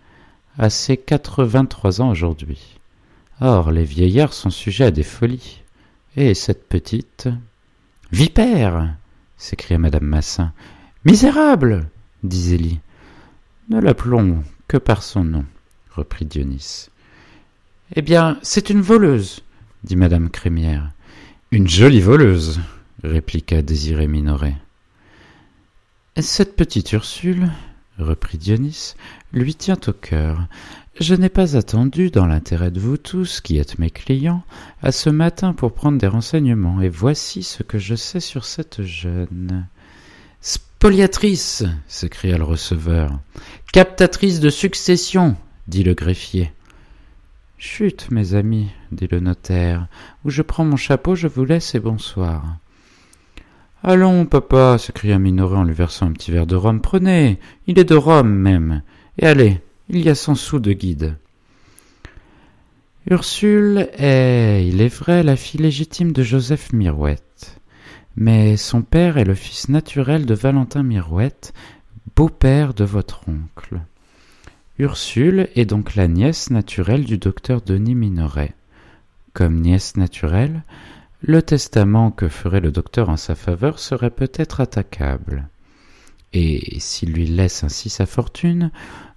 a 0.58 0.70
ses 0.70 0.98
quatre-vingt-trois 0.98 2.02
ans 2.02 2.10
aujourd'hui. 2.10 2.80
Or, 3.42 3.72
les 3.72 3.86
vieillards 3.86 4.34
sont 4.34 4.50
sujets 4.50 4.86
à 4.86 4.92
des 4.92 5.04
folies. 5.04 5.62
Et 6.16 6.34
cette 6.34 6.68
petite. 6.68 7.30
Vipère 8.12 8.96
s'écria 9.38 9.78
madame 9.78 10.04
Massin. 10.04 10.52
Misérable 11.06 11.90
dit 12.24 12.42
Zélie. 12.42 12.80
Ne 13.70 13.80
l'appelons 13.80 14.44
que 14.68 14.78
par 14.78 15.04
son 15.04 15.24
nom, 15.24 15.46
reprit 15.92 16.26
Dionys. 16.26 16.90
Eh 17.96 18.04
bien, 18.04 18.38
c'est 18.44 18.70
une 18.70 18.82
voleuse, 18.82 19.42
dit 19.84 19.96
madame 19.96 20.30
Crémière. 20.30 20.92
Une 21.50 21.68
jolie 21.68 22.02
voleuse, 22.02 22.60
répliqua 23.04 23.64
Désiré 23.64 24.06
Minoret. 24.06 24.56
Cette 26.16 26.56
petite 26.56 26.92
Ursule, 26.92 27.50
reprit 27.98 28.38
Dionys, 28.38 28.94
lui 29.34 29.56
tient 29.56 29.80
au 29.88 29.94
cœur. 29.94 30.48
Je 31.00 31.16
n'ai 31.16 31.30
pas 31.30 31.58
attendu, 31.58 32.12
dans 32.12 32.28
l'intérêt 32.28 32.70
de 32.70 32.80
vous 32.80 32.98
tous, 32.98 33.42
qui 33.42 33.58
êtes 33.58 33.80
mes 33.80 33.90
clients, 33.90 34.44
à 34.84 34.92
ce 34.92 35.10
matin 35.10 35.54
pour 35.54 35.74
prendre 35.74 35.98
des 35.98 36.08
renseignements, 36.08 36.82
et 36.82 36.90
voici 36.90 37.42
ce 37.42 37.64
que 37.64 37.80
je 37.80 37.96
sais 37.96 38.20
sur 38.20 38.46
cette 38.46 38.84
jeune. 38.84 39.66
Spoliatrice 40.42 41.64
s'écria 41.88 42.38
le 42.38 42.44
receveur. 42.44 43.20
Captatrice 43.74 44.40
de 44.40 44.52
succession, 44.52 45.36
dit 45.68 45.84
le 45.84 45.96
greffier. 45.96 46.52
Chut, 47.62 48.10
mes 48.10 48.36
amis, 48.36 48.70
dit 48.94 49.10
le 49.12 49.20
notaire, 49.20 49.90
où 50.24 50.30
je 50.30 50.42
prends 50.42 50.64
mon 50.64 50.78
chapeau, 50.78 51.16
je 51.16 51.28
vous 51.28 51.44
laisse 51.44 51.76
et 51.76 51.82
bonsoir. 51.82 52.56
Allons, 53.84 54.26
papa, 54.26 54.78
s'écria 54.78 55.20
Minoret 55.20 55.58
en 55.58 55.66
lui 55.66 55.74
versant 55.74 56.06
un 56.06 56.14
petit 56.14 56.32
verre 56.32 56.48
de 56.48 56.56
rhum. 56.56 56.80
Prenez, 56.80 57.38
il 57.68 57.78
est 57.78 57.84
de 57.84 57.96
Rome 57.96 58.34
même. 58.34 58.82
Et 59.18 59.26
allez, 59.26 59.60
il 59.90 60.00
y 60.00 60.08
a 60.08 60.16
cent 60.16 60.36
sous 60.36 60.62
de 60.62 60.72
guide. 60.72 61.18
Ursule 63.10 63.90
est, 63.98 64.66
il 64.66 64.80
est 64.80 64.96
vrai, 64.96 65.22
la 65.22 65.36
fille 65.36 65.60
légitime 65.60 66.14
de 66.14 66.24
Joseph 66.24 66.72
Mirouette. 66.72 67.60
Mais 68.16 68.56
son 68.56 68.84
père 68.84 69.18
est 69.18 69.26
le 69.26 69.36
fils 69.36 69.68
naturel 69.68 70.26
de 70.26 70.34
Valentin 70.34 70.84
Mirouette, 70.84 71.54
beau-père 72.16 72.74
de 72.74 72.86
votre 72.86 73.28
oncle. 73.28 73.82
Ursule 74.80 75.50
est 75.56 75.66
donc 75.66 75.96
la 75.96 76.08
nièce 76.08 76.52
naturelle 76.52 77.04
du 77.04 77.18
docteur 77.18 77.62
Denis 77.62 77.96
Minoret. 77.96 78.56
Comme 79.34 79.60
nièce 79.60 79.98
naturelle, 79.98 80.64
le 81.22 81.42
testament 81.42 82.12
que 82.12 82.30
ferait 82.30 82.62
le 82.62 82.72
docteur 82.72 83.10
en 83.10 83.18
sa 83.18 83.36
faveur 83.36 83.78
serait 83.78 84.10
peut-être 84.10 84.62
attaquable. 84.62 85.50
Et 86.32 86.80
s'il 86.80 87.12
lui 87.12 87.26
laisse 87.26 87.66
ainsi 87.66 87.90
sa 87.90 88.06
fortune, 88.06 88.72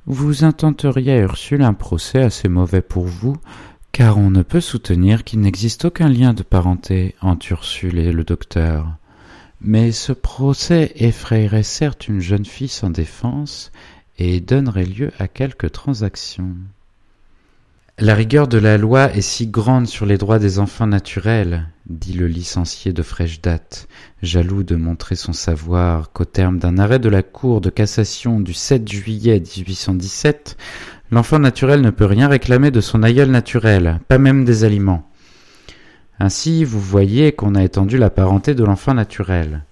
vous 0.05 0.43
intenteriez 0.43 1.13
à 1.13 1.21
Ursule 1.21 1.63
un 1.63 1.75
procès 1.75 2.23
assez 2.23 2.49
mauvais 2.49 2.83
pour 2.83 3.05
vous, 3.05 3.37
car 3.93 4.19
on 4.19 4.31
ne 4.31 4.43
peut 4.43 4.61
soutenir 4.61 5.23
qu'il 5.23 5.39
n'existe 5.39 5.85
aucun 5.85 6.09
lien 6.09 6.35
de 6.35 6.43
parenté 6.43 7.15
entre 7.21 7.53
Ursule 7.53 8.01
et 8.01 8.11
le 8.11 8.25
docteur. 8.25 8.97
Mais 9.61 9.93
ce 9.93 10.13
procès 10.13 10.91
effrayerait 10.97 11.63
certes 11.63 12.09
une 12.09 12.19
jeune 12.19 12.47
fille 12.47 12.67
sans 12.67 12.91
défense, 12.91 13.71
et 14.19 14.41
donnerait 14.41 14.85
lieu 14.85 15.11
à 15.19 15.29
quelques 15.29 15.73
transactions. 15.73 16.55
La 17.99 18.15
rigueur 18.15 18.49
de 18.49 18.59
la 18.59 18.79
loi 18.79 19.15
est 19.15 19.21
si 19.21 19.47
grande 19.47 19.87
sur 19.87 20.07
les 20.07 20.17
droits 20.17 20.39
des 20.39 20.59
enfants 20.59 20.87
naturels, 20.87 21.69
dit 21.87 22.15
le 22.15 22.27
licencié 22.27 22.93
de 22.93 23.03
fraîche 23.03 23.43
date, 23.43 23.87
jaloux 24.23 24.63
de 24.63 24.77
montrer 24.77 25.15
son 25.15 25.33
savoir, 25.33 26.11
qu'au 26.11 26.25
terme 26.25 26.59
d'un 26.59 26.79
arrêt 26.79 26.99
de 26.99 27.11
la 27.11 27.23
Cour 27.23 27.61
de 27.61 27.71
cassation 27.71 28.41
du 28.41 28.55
7 28.55 28.91
juillet 28.91 29.41
1817, 29.41 30.57
l'enfant 31.11 31.39
naturel 31.39 31.83
ne 31.83 31.91
peut 31.91 32.07
rien 32.07 32.29
réclamer 32.29 32.71
de 32.71 32.81
son 32.81 33.03
aïeul 33.03 33.31
naturel, 33.31 34.01
pas 34.09 34.19
même 34.19 34.45
des 34.45 34.65
aliments. 34.65 35.09
Ainsi, 36.19 36.65
vous 36.65 36.81
voyez 36.81 37.33
qu'on 37.33 37.55
a 37.55 37.63
étendu 37.63 37.99
la 37.99 38.11
parenté 38.11 38.55
de 38.55 38.65
l'enfant 38.65 38.95
naturel. 38.95 39.65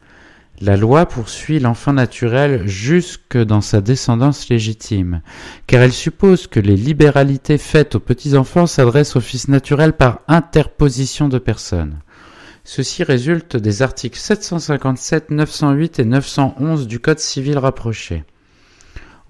La 0.62 0.76
loi 0.76 1.06
poursuit 1.06 1.58
l'enfant 1.58 1.94
naturel 1.94 2.66
jusque 2.66 3.38
dans 3.38 3.62
sa 3.62 3.80
descendance 3.80 4.50
légitime, 4.50 5.22
car 5.66 5.80
elle 5.80 5.92
suppose 5.92 6.46
que 6.46 6.60
les 6.60 6.76
libéralités 6.76 7.56
faites 7.56 7.94
aux 7.94 8.00
petits-enfants 8.00 8.66
s'adressent 8.66 9.16
au 9.16 9.22
fils 9.22 9.48
naturel 9.48 9.94
par 9.94 10.20
interposition 10.28 11.28
de 11.28 11.38
personnes. 11.38 12.00
Ceci 12.62 13.04
résulte 13.04 13.56
des 13.56 13.80
articles 13.80 14.18
757, 14.18 15.30
908 15.30 15.98
et 15.98 16.04
911 16.04 16.86
du 16.86 17.00
Code 17.00 17.20
civil 17.20 17.56
rapproché. 17.56 18.24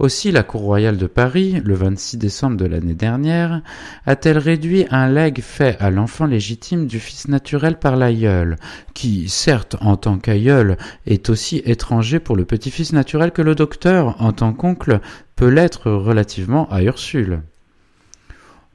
Aussi, 0.00 0.32
la 0.32 0.42
Cour 0.42 0.62
royale 0.62 0.96
de 0.96 1.06
Paris, 1.06 1.60
le 1.62 1.74
26 1.74 2.16
décembre 2.16 2.56
de 2.56 2.64
l'année 2.64 2.94
dernière, 2.94 3.60
a-t-elle 4.06 4.38
réduit 4.38 4.86
un 4.90 5.10
legs 5.10 5.42
fait 5.42 5.76
à 5.78 5.90
l'enfant 5.90 6.24
légitime 6.24 6.86
du 6.86 6.98
fils 6.98 7.28
naturel 7.28 7.78
par 7.78 7.96
l'aïeul, 7.96 8.56
qui, 8.94 9.28
certes, 9.28 9.76
en 9.82 9.98
tant 9.98 10.16
qu'aïeul, 10.16 10.78
est 11.04 11.28
aussi 11.28 11.60
étranger 11.66 12.18
pour 12.18 12.34
le 12.34 12.46
petit-fils 12.46 12.94
naturel 12.94 13.30
que 13.30 13.42
le 13.42 13.54
docteur, 13.54 14.16
en 14.22 14.32
tant 14.32 14.54
qu'oncle, 14.54 15.00
peut 15.36 15.50
l'être 15.50 15.90
relativement 15.90 16.66
à 16.70 16.82
Ursule? 16.82 17.42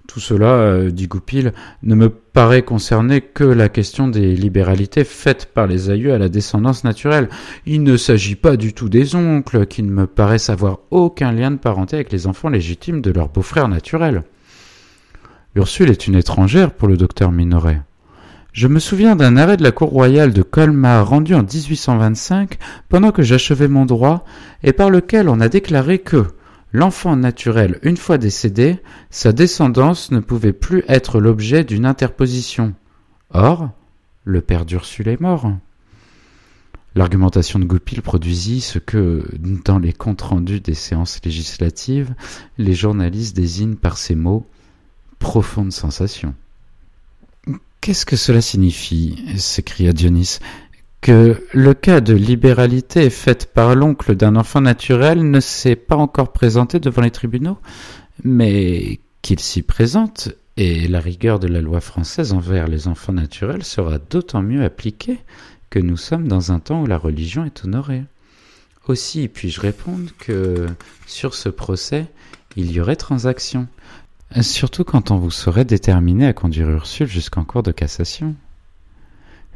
Tout 0.07 0.19
cela, 0.19 0.47
euh, 0.47 0.91
dit 0.91 1.07
Goupil, 1.07 1.53
ne 1.83 1.95
me 1.95 2.09
paraît 2.09 2.61
concerner 2.61 3.21
que 3.21 3.43
la 3.43 3.69
question 3.69 4.07
des 4.07 4.35
libéralités 4.35 5.03
faites 5.03 5.47
par 5.53 5.67
les 5.67 5.89
aïeux 5.89 6.13
à 6.13 6.17
la 6.17 6.29
descendance 6.29 6.83
naturelle. 6.83 7.29
Il 7.65 7.83
ne 7.83 7.97
s'agit 7.97 8.35
pas 8.35 8.55
du 8.55 8.73
tout 8.73 8.89
des 8.89 9.15
oncles, 9.15 9.65
qui 9.65 9.83
ne 9.83 9.91
me 9.91 10.07
paraissent 10.07 10.49
avoir 10.49 10.79
aucun 10.91 11.31
lien 11.31 11.51
de 11.51 11.57
parenté 11.57 11.95
avec 11.95 12.11
les 12.11 12.27
enfants 12.27 12.49
légitimes 12.49 13.01
de 13.01 13.11
leur 13.11 13.29
beau-frère 13.29 13.67
naturel. 13.67 14.23
Ursule 15.55 15.89
est 15.89 16.07
une 16.07 16.15
étrangère 16.15 16.71
pour 16.71 16.87
le 16.87 16.97
docteur 16.97 17.31
Minoret. 17.31 17.81
Je 18.55 18.67
me 18.67 18.79
souviens 18.79 19.17
d'un 19.17 19.35
arrêt 19.35 19.57
de 19.57 19.63
la 19.63 19.71
Cour 19.71 19.89
royale 19.89 20.31
de 20.31 20.41
Colmar 20.41 21.09
rendu 21.09 21.33
en 21.35 21.43
1825 21.43 22.57
pendant 22.87 23.11
que 23.11 23.21
j'achevais 23.21 23.67
mon 23.67 23.85
droit 23.85 24.23
et 24.63 24.71
par 24.71 24.89
lequel 24.89 25.27
on 25.27 25.41
a 25.41 25.49
déclaré 25.49 25.99
que, 25.99 26.27
L'enfant 26.75 27.15
naturel, 27.15 27.79
une 27.83 27.95
fois 27.95 28.17
décédé, 28.17 28.79
sa 29.09 29.31
descendance 29.31 30.11
ne 30.11 30.19
pouvait 30.19 30.51
plus 30.51 30.83
être 30.89 31.21
l'objet 31.21 31.63
d'une 31.63 31.85
interposition. 31.85 32.73
Or, 33.29 33.69
le 34.25 34.41
père 34.41 34.65
d'Ursule 34.65 35.07
est 35.07 35.21
mort. 35.21 35.53
L'argumentation 36.93 37.59
de 37.59 37.63
Goupil 37.63 38.01
produisit 38.01 38.59
ce 38.59 38.79
que, 38.79 39.23
dans 39.63 39.79
les 39.79 39.93
comptes 39.93 40.21
rendus 40.21 40.59
des 40.59 40.73
séances 40.73 41.21
législatives, 41.23 42.13
les 42.57 42.73
journalistes 42.73 43.37
désignent 43.37 43.77
par 43.77 43.97
ces 43.97 44.15
mots 44.15 44.45
profonde 45.17 45.71
sensation. 45.71 46.35
Qu'est-ce 47.79 48.05
que 48.05 48.17
cela 48.17 48.41
signifie 48.41 49.23
s'écria 49.37 49.93
Dionys? 49.93 50.39
Que 51.05 51.39
le 51.53 51.75
cas 51.75 52.01
de 52.01 52.15
libéralité 52.15 53.11
faite 53.11 53.53
par 53.53 53.75
l'oncle 53.75 54.15
d'un 54.15 54.35
enfant 54.35 54.61
naturel 54.61 55.29
ne 55.29 55.39
s'est 55.39 55.75
pas 55.75 55.95
encore 55.95 56.31
présenté 56.31 56.79
devant 56.79 57.03
les 57.03 57.11
tribunaux, 57.11 57.59
mais 58.23 58.99
qu'il 59.21 59.39
s'y 59.39 59.61
présente, 59.61 60.29
et 60.57 60.87
la 60.87 60.99
rigueur 60.99 61.37
de 61.37 61.45
la 61.45 61.61
loi 61.61 61.79
française 61.79 62.33
envers 62.33 62.67
les 62.67 62.87
enfants 62.87 63.13
naturels 63.13 63.63
sera 63.63 63.99
d'autant 63.99 64.41
mieux 64.41 64.63
appliquée 64.63 65.19
que 65.69 65.77
nous 65.77 65.95
sommes 65.95 66.27
dans 66.27 66.51
un 66.51 66.59
temps 66.59 66.81
où 66.81 66.87
la 66.87 66.97
religion 66.97 67.45
est 67.45 67.63
honorée. 67.65 68.03
Aussi 68.87 69.27
puis-je 69.27 69.61
répondre 69.61 70.09
que 70.17 70.65
sur 71.05 71.35
ce 71.35 71.49
procès, 71.49 72.07
il 72.55 72.71
y 72.71 72.81
aurait 72.81 72.95
transaction, 72.95 73.67
surtout 74.41 74.83
quand 74.83 75.11
on 75.11 75.17
vous 75.17 75.29
serait 75.29 75.65
déterminé 75.65 76.25
à 76.25 76.33
conduire 76.33 76.71
Ursule 76.71 77.05
jusqu'en 77.05 77.43
cour 77.43 77.61
de 77.61 77.71
cassation. 77.71 78.35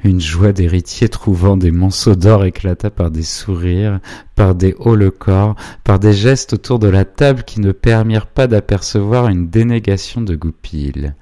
Une 0.04 0.22
joie 0.22 0.54
d'héritier 0.54 1.10
trouvant 1.10 1.58
des 1.58 1.72
monceaux 1.72 2.16
d'or 2.16 2.46
éclata 2.46 2.90
par 2.90 3.12
des 3.12 3.24
sourires, 3.24 4.00
par 4.36 4.56
des 4.56 4.74
hauts 4.80 4.96
le 4.96 5.12
corps, 5.12 5.56
par 5.84 6.00
des 6.00 6.14
gestes 6.14 6.54
autour 6.54 6.80
de 6.80 6.88
la 6.88 7.04
table 7.04 7.44
qui 7.44 7.60
ne 7.60 7.74
permirent 7.74 8.28
pas 8.28 8.48
d'apercevoir 8.48 9.28
une 9.28 9.50
dénégation 9.50 10.22
de 10.22 10.36
Goupil. 10.36 11.16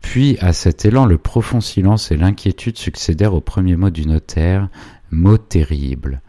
Puis, 0.00 0.36
à 0.40 0.52
cet 0.52 0.84
élan, 0.84 1.06
le 1.06 1.18
profond 1.18 1.60
silence 1.60 2.10
et 2.10 2.16
l'inquiétude 2.16 2.78
succédèrent 2.78 3.34
aux 3.34 3.40
premiers 3.40 3.76
mots 3.76 3.90
du 3.90 4.06
notaire, 4.06 4.68
mots 5.12 5.38
terribles. 5.38 6.20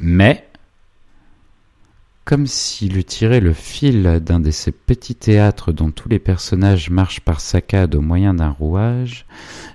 Mais, 0.00 0.46
comme 2.24 2.46
s'il 2.46 2.96
eût 2.96 3.04
tiré 3.04 3.40
le 3.40 3.52
fil 3.52 4.20
d'un 4.24 4.40
de 4.40 4.50
ces 4.50 4.72
petits 4.72 5.14
théâtres 5.14 5.72
dont 5.72 5.90
tous 5.90 6.08
les 6.08 6.18
personnages 6.18 6.88
marchent 6.88 7.20
par 7.20 7.40
saccades 7.40 7.94
au 7.94 8.00
moyen 8.00 8.32
d'un 8.32 8.48
rouage, 8.48 9.26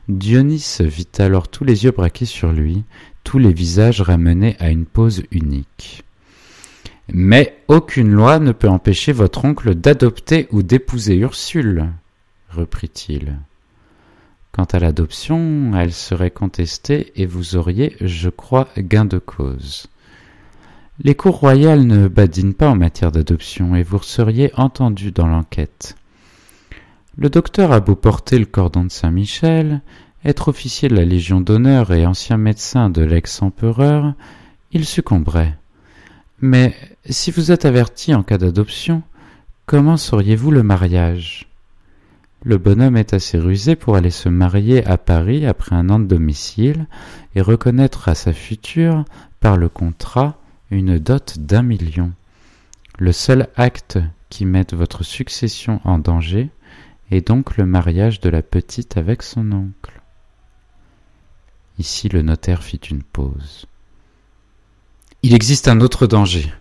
Dionys 0.08 0.78
vit 0.80 1.08
alors 1.20 1.48
tous 1.48 1.64
les 1.64 1.84
yeux 1.84 1.92
braqués 1.92 2.26
sur 2.26 2.52
lui, 2.52 2.84
tous 3.24 3.38
les 3.38 3.54
visages 3.54 4.02
ramenés 4.02 4.56
à 4.60 4.72
une 4.72 4.86
pose 4.86 5.24
unique. 5.32 6.04
Mais 7.12 7.58
aucune 7.68 8.12
loi 8.12 8.40
ne 8.40 8.52
peut 8.52 8.70
empêcher 8.70 9.12
votre 9.12 9.46
oncle 9.46 9.76
d'adopter 9.76 10.48
ou 10.52 10.64
d'épouser 10.64 11.18
Ursule, 11.18 11.90
reprit-il. 12.50 13.38
Quant 14.52 14.66
à 14.66 14.80
l'adoption, 14.80 15.72
elle 15.76 15.94
serait 15.94 16.32
contestée 16.32 17.12
et 17.16 17.28
vous 17.28 17.56
auriez, 17.56 17.96
je 18.02 18.30
crois, 18.30 18.68
gain 18.78 19.06
de 19.06 19.20
cause. 19.20 19.88
Les 21.02 21.16
cours 21.16 21.40
royales 21.40 21.88
ne 21.88 22.10
badinent 22.10 22.54
pas 22.54 22.70
en 22.70 22.76
matière 22.76 23.14
d'adoption 23.14 23.74
et 23.74 23.84
vous 23.84 24.04
seriez 24.04 24.52
entendu 24.56 25.12
dans 25.12 25.28
l'enquête. 25.28 25.96
Le 27.18 27.30
docteur 27.30 27.72
a 27.72 27.80
beau 27.80 27.96
porter 27.96 28.38
le 28.38 28.46
cordon 28.46 28.84
de 28.84 28.92
Saint-Michel, 28.92 29.82
être 30.26 30.50
officier 30.50 30.90
de 30.90 30.96
la 30.96 31.06
Légion 31.06 31.40
d'honneur 31.40 31.94
et 31.94 32.06
ancien 32.06 32.36
médecin 32.36 32.90
de 32.90 33.02
l'ex-empereur, 33.02 34.14
il 34.74 34.84
succomberait. 34.84 35.58
Mais 36.42 36.76
si 37.10 37.32
vous 37.32 37.54
êtes 37.54 37.64
averti 37.64 38.14
en 38.14 38.22
cas 38.22 38.38
d'adoption, 38.38 39.02
comment 39.66 39.96
sauriez-vous 39.96 40.52
le 40.52 40.64
mariage? 40.64 41.48
Le 42.44 42.58
bonhomme 42.58 42.98
est 42.98 43.14
assez 43.14 43.38
rusé 43.38 43.78
pour 43.78 43.96
aller 43.96 44.12
se 44.12 44.28
marier 44.28 44.86
à 44.86 44.98
Paris 44.98 45.46
après 45.46 45.78
un 45.78 45.90
an 45.90 46.00
de 46.00 46.08
domicile 46.08 46.88
et 47.36 47.42
reconnaître 47.42 48.10
à 48.10 48.16
sa 48.16 48.34
future, 48.34 49.06
par 49.40 49.56
le 49.56 49.70
contrat, 49.70 50.39
une 50.72 51.00
dot 51.00 51.40
d'un 51.40 51.64
million. 51.64 52.12
Le 52.98 53.12
seul 53.12 53.48
acte 53.56 53.98
qui 54.30 54.46
mette 54.46 54.74
votre 54.74 55.04
succession 55.04 55.82
en 55.84 55.98
danger 55.98 56.50
est 57.12 57.28
donc 57.28 57.58
le 57.58 57.66
mariage 57.66 58.20
de 58.20 58.30
la 58.30 58.42
petite 58.42 58.98
avec 58.98 59.24
son 59.24 59.52
oncle. 59.52 60.02
Ici 61.80 62.10
le 62.10 62.22
notaire 62.22 62.64
fit 62.64 62.78
une 62.78 63.04
pause. 63.04 63.66
Il 65.24 65.34
existe 65.34 65.68
un 65.68 65.82
autre 65.82 66.08
danger, 66.08 66.54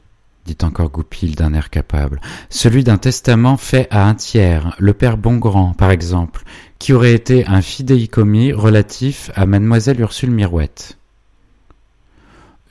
dit 0.46 0.56
encore 0.62 0.90
Goupil 0.90 1.34
d'un 1.34 1.52
air 1.52 1.70
capable, 1.70 2.20
celui 2.48 2.84
d'un 2.84 2.98
testament 2.98 3.56
fait 3.56 3.88
à 3.90 4.08
un 4.08 4.14
tiers, 4.14 4.74
le 4.78 4.94
père 4.94 5.18
Bongrand, 5.18 5.74
par 5.74 5.90
exemple, 5.90 6.44
qui 6.78 6.92
aurait 6.92 7.14
été 7.14 7.46
un 7.46 7.60
fidéicommis 7.60 8.52
relatif 8.52 9.30
à 9.34 9.44
mademoiselle 9.44 10.00
Ursule 10.00 10.30
Mirouette. 10.30 10.97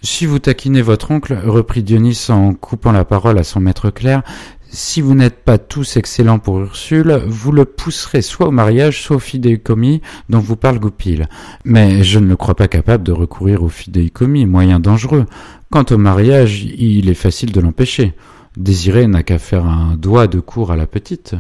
Si 0.02 0.26
vous 0.26 0.40
taquinez 0.40 0.82
votre 0.82 1.12
oncle, 1.12 1.38
reprit 1.46 1.84
Dionis 1.84 2.28
en 2.30 2.54
coupant 2.54 2.92
la 2.92 3.06
parole 3.06 3.40
à 3.40 3.44
son 3.44 3.60
maître 3.60 3.90
clerc, 3.90 4.22
si 4.70 5.02
vous 5.02 5.16
n'êtes 5.16 5.44
pas 5.44 5.58
tous 5.58 5.98
excellents 5.98 6.40
pour 6.40 6.60
Ursule, 6.60 7.22
vous 7.26 7.52
le 7.52 7.66
pousserez 7.66 8.22
soit 8.22 8.48
au 8.48 8.52
mariage, 8.52 9.02
soit 9.02 9.16
au 9.16 9.20
fidéicommis 9.20 10.02
dont 10.30 10.40
vous 10.40 10.58
parle 10.58 10.80
Goupil. 10.80 11.28
Mais 11.64 12.04
je 12.04 12.20
ne 12.20 12.28
le 12.28 12.36
crois 12.36 12.56
pas 12.56 12.68
capable 12.68 13.04
de 13.04 13.14
recourir 13.14 13.64
au 13.64 13.70
fidéicommis, 13.70 14.46
moyen 14.46 14.80
dangereux. 14.80 15.26
Quant 15.72 15.86
au 15.90 15.98
mariage, 15.98 16.64
il 16.64 17.10
est 17.10 17.14
facile 17.14 17.52
de 17.52 17.62
l'empêcher. 17.62 18.14
Désiré 18.58 19.08
n'a 19.08 19.24
qu'à 19.24 19.40
faire 19.40 19.66
un 19.66 19.96
doigt 19.96 20.28
de 20.28 20.40
cour 20.40 20.72
à 20.72 20.76
la 20.76 20.88
petite. 20.88 21.36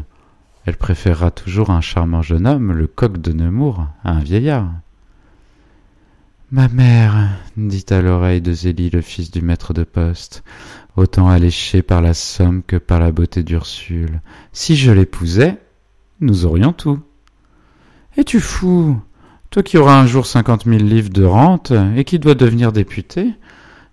Elle 0.65 0.77
préférera 0.77 1.31
toujours 1.31 1.69
un 1.69 1.81
charmant 1.81 2.21
jeune 2.21 2.47
homme, 2.47 2.71
le 2.71 2.87
coq 2.87 3.17
de 3.17 3.33
Nemours, 3.33 3.87
à 4.03 4.11
un 4.11 4.19
vieillard. 4.19 4.69
Ma 6.49 6.69
mère, 6.69 7.27
dit 7.57 7.85
à 7.89 8.01
l'oreille 8.01 8.39
de 8.39 8.53
Zélie 8.53 8.89
le 8.89 9.01
fils 9.01 9.31
du 9.31 9.41
maître 9.41 9.73
de 9.73 9.83
poste, 9.83 10.45
autant 10.95 11.27
alléché 11.27 11.81
par 11.81 12.01
la 12.01 12.13
somme 12.13 12.63
que 12.63 12.77
par 12.77 13.01
la 13.01 13.11
beauté 13.11 13.43
d'Ursule. 13.43 14.21
Si 14.53 14.77
je 14.77 14.93
l'épousais, 14.93 15.57
nous 16.21 16.45
aurions 16.45 16.71
tout. 16.71 17.01
Es-tu 18.15 18.39
fou? 18.39 18.97
Toi 19.49 19.61
qui 19.61 19.77
auras 19.77 19.99
un 19.99 20.07
jour 20.07 20.25
cinquante 20.25 20.65
mille 20.65 20.87
livres 20.87 21.09
de 21.09 21.25
rente 21.25 21.73
et 21.97 22.05
qui 22.05 22.17
dois 22.17 22.33
devenir 22.33 22.71
député, 22.71 23.33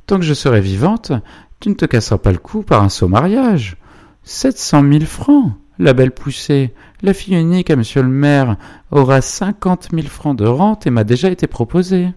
tant 0.07 0.19
que 0.19 0.25
je 0.25 0.35
serai 0.35 0.61
vivante, 0.61 1.11
tu 1.59 1.71
ne 1.71 1.75
te 1.75 1.87
casseras 1.87 2.19
pas 2.19 2.31
le 2.31 2.39
cou 2.39 2.63
par 2.63 2.85
un 2.85 2.89
sot 2.89 3.09
mariage. 3.09 3.79
Sept 4.23 4.59
cent 4.59 4.83
mille 4.83 5.07
francs 5.07 5.55
La 5.81 5.93
belle 5.93 6.13
poussée, 6.13 6.73
la 7.03 7.15
fille 7.15 7.35
unique 7.35 7.71
à 7.71 7.75
monsieur 7.75 8.03
le 8.03 8.09
maire, 8.09 8.59
aura 8.93 9.23
cinquante 9.23 9.93
mille 9.93 10.09
francs 10.09 10.39
de 10.39 10.47
rente 10.47 10.87
et 10.87 10.91
m'a 10.91 11.03
déjà 11.03 11.33
été 11.33 11.49
proposée. 11.49 12.11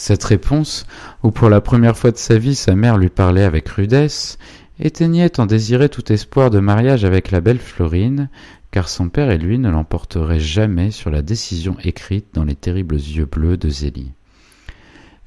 Cette 0.00 0.22
réponse, 0.22 0.86
où 1.24 1.32
pour 1.32 1.48
la 1.48 1.60
première 1.60 1.98
fois 1.98 2.12
de 2.12 2.18
sa 2.18 2.38
vie 2.38 2.54
sa 2.54 2.76
mère 2.76 2.98
lui 2.98 3.08
parlait 3.08 3.42
avec 3.42 3.68
rudesse, 3.68 4.38
éteignait 4.78 5.40
en 5.40 5.46
désiré 5.46 5.88
tout 5.88 6.12
espoir 6.12 6.50
de 6.50 6.60
mariage 6.60 7.04
avec 7.04 7.32
la 7.32 7.40
belle 7.40 7.58
Florine, 7.58 8.30
car 8.70 8.88
son 8.88 9.08
père 9.08 9.32
et 9.32 9.38
lui 9.38 9.58
ne 9.58 9.68
l'emporteraient 9.68 10.38
jamais 10.38 10.92
sur 10.92 11.10
la 11.10 11.20
décision 11.20 11.76
écrite 11.82 12.26
dans 12.32 12.44
les 12.44 12.54
terribles 12.54 12.94
yeux 12.94 13.24
bleus 13.24 13.56
de 13.56 13.68
Zélie. 13.70 14.12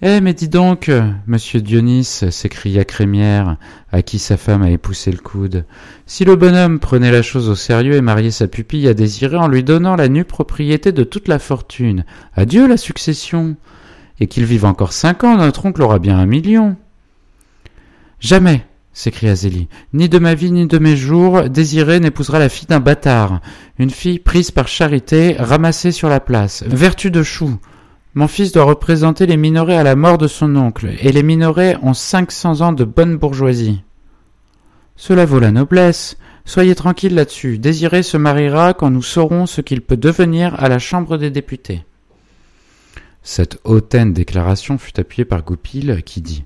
Eh, 0.01 0.21
mais 0.21 0.33
dis 0.33 0.47
donc, 0.47 0.89
monsieur 1.27 1.59
Dionis, 1.59 2.05
s'écria 2.05 2.85
Crémière, 2.85 3.57
à 3.91 4.01
qui 4.01 4.19
sa 4.19 4.37
femme 4.37 4.61
avait 4.61 4.77
poussé 4.77 5.11
le 5.11 5.17
coude, 5.17 5.65
si 6.05 6.23
le 6.23 6.37
bonhomme 6.37 6.79
prenait 6.79 7.11
la 7.11 7.23
chose 7.23 7.49
au 7.49 7.55
sérieux 7.55 7.95
et 7.95 8.01
mariait 8.01 8.31
sa 8.31 8.47
pupille 8.47 8.87
à 8.87 8.93
désirer 8.93 9.35
en 9.35 9.49
lui 9.49 9.65
donnant 9.65 9.97
la 9.97 10.07
nue 10.07 10.23
propriété 10.23 10.93
de 10.93 11.03
toute 11.03 11.27
la 11.27 11.39
fortune, 11.39 12.05
adieu 12.37 12.69
la 12.69 12.77
succession 12.77 13.57
et 14.21 14.27
qu'il 14.27 14.45
vive 14.45 14.65
encore 14.65 14.93
cinq 14.93 15.23
ans, 15.23 15.35
notre 15.35 15.65
oncle 15.65 15.81
aura 15.81 15.97
bien 15.97 16.17
un 16.17 16.27
million. 16.27 16.77
Jamais, 18.19 18.63
s'écria 18.93 19.33
Zélie, 19.33 19.67
ni 19.93 20.09
de 20.09 20.19
ma 20.19 20.35
vie 20.35 20.51
ni 20.51 20.67
de 20.67 20.77
mes 20.77 20.95
jours, 20.95 21.49
Désiré 21.49 21.99
n'épousera 21.99 22.37
la 22.37 22.47
fille 22.47 22.67
d'un 22.67 22.79
bâtard, 22.79 23.41
une 23.79 23.89
fille 23.89 24.19
prise 24.19 24.51
par 24.51 24.67
charité, 24.67 25.35
ramassée 25.39 25.91
sur 25.91 26.07
la 26.07 26.19
place, 26.19 26.63
vertu 26.67 27.09
de 27.09 27.23
chou. 27.23 27.57
Mon 28.13 28.27
fils 28.27 28.51
doit 28.51 28.65
représenter 28.65 29.25
les 29.25 29.37
minorés 29.37 29.77
à 29.77 29.83
la 29.83 29.95
mort 29.95 30.19
de 30.19 30.27
son 30.27 30.55
oncle, 30.55 30.91
et 31.01 31.11
les 31.11 31.23
minorés 31.23 31.75
ont 31.81 31.95
cinq 31.95 32.31
cents 32.31 32.61
ans 32.61 32.73
de 32.73 32.83
bonne 32.83 33.17
bourgeoisie. 33.17 33.81
Cela 34.97 35.25
vaut 35.25 35.39
la 35.39 35.51
noblesse. 35.51 36.15
Soyez 36.45 36.75
tranquille 36.75 37.15
là-dessus. 37.15 37.57
Désiré 37.57 38.03
se 38.03 38.17
mariera 38.17 38.75
quand 38.75 38.91
nous 38.91 39.01
saurons 39.01 39.47
ce 39.47 39.61
qu'il 39.61 39.81
peut 39.81 39.97
devenir 39.97 40.61
à 40.63 40.69
la 40.69 40.77
Chambre 40.77 41.17
des 41.17 41.31
députés. 41.31 41.85
Cette 43.23 43.59
hautaine 43.63 44.13
déclaration 44.13 44.77
fut 44.77 44.99
appuyée 44.99 45.25
par 45.25 45.43
Goupil 45.43 46.01
qui 46.03 46.21
dit 46.21 46.43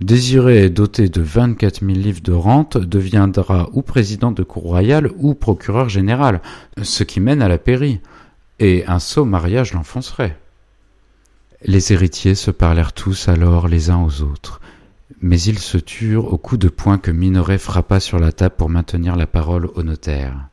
Désiré 0.00 0.70
doté 0.70 1.08
de 1.08 1.20
vingt-quatre 1.20 1.82
mille 1.82 2.00
livres 2.00 2.22
de 2.22 2.32
rente 2.32 2.78
deviendra 2.78 3.68
ou 3.74 3.82
président 3.82 4.32
de 4.32 4.42
cour 4.42 4.62
royale 4.62 5.10
ou 5.18 5.34
procureur 5.34 5.90
général, 5.90 6.40
ce 6.82 7.04
qui 7.04 7.20
mène 7.20 7.42
à 7.42 7.48
la 7.48 7.58
pairie, 7.58 8.00
et 8.58 8.84
un 8.86 8.98
sot 8.98 9.26
mariage 9.26 9.74
l'enfoncerait. 9.74 10.38
Les 11.62 11.92
héritiers 11.92 12.34
se 12.34 12.50
parlèrent 12.50 12.94
tous 12.94 13.28
alors 13.28 13.68
les 13.68 13.90
uns 13.90 14.02
aux 14.02 14.22
autres, 14.22 14.62
mais 15.20 15.40
ils 15.40 15.58
se 15.58 15.76
turent 15.76 16.32
au 16.32 16.38
coup 16.38 16.56
de 16.56 16.70
poing 16.70 16.96
que 16.96 17.10
Minoret 17.10 17.58
frappa 17.58 18.00
sur 18.00 18.18
la 18.18 18.32
table 18.32 18.54
pour 18.56 18.70
maintenir 18.70 19.16
la 19.16 19.26
parole 19.26 19.66
au 19.74 19.82
notaire. 19.82 20.49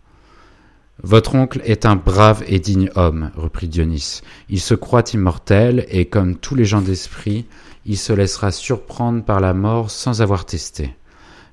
Votre 1.03 1.35
oncle 1.35 1.61
est 1.63 1.85
un 1.85 1.95
brave 1.95 2.43
et 2.47 2.59
digne 2.59 2.89
homme, 2.95 3.31
reprit 3.35 3.67
Dionis. 3.67 4.21
Il 4.49 4.59
se 4.59 4.73
croit 4.73 5.03
immortel, 5.13 5.85
et 5.89 6.05
comme 6.05 6.35
tous 6.35 6.55
les 6.55 6.65
gens 6.65 6.81
d'esprit, 6.81 7.45
il 7.85 7.97
se 7.97 8.13
laissera 8.13 8.51
surprendre 8.51 9.23
par 9.23 9.39
la 9.39 9.53
mort 9.53 9.91
sans 9.91 10.21
avoir 10.21 10.45
testé. 10.45 10.95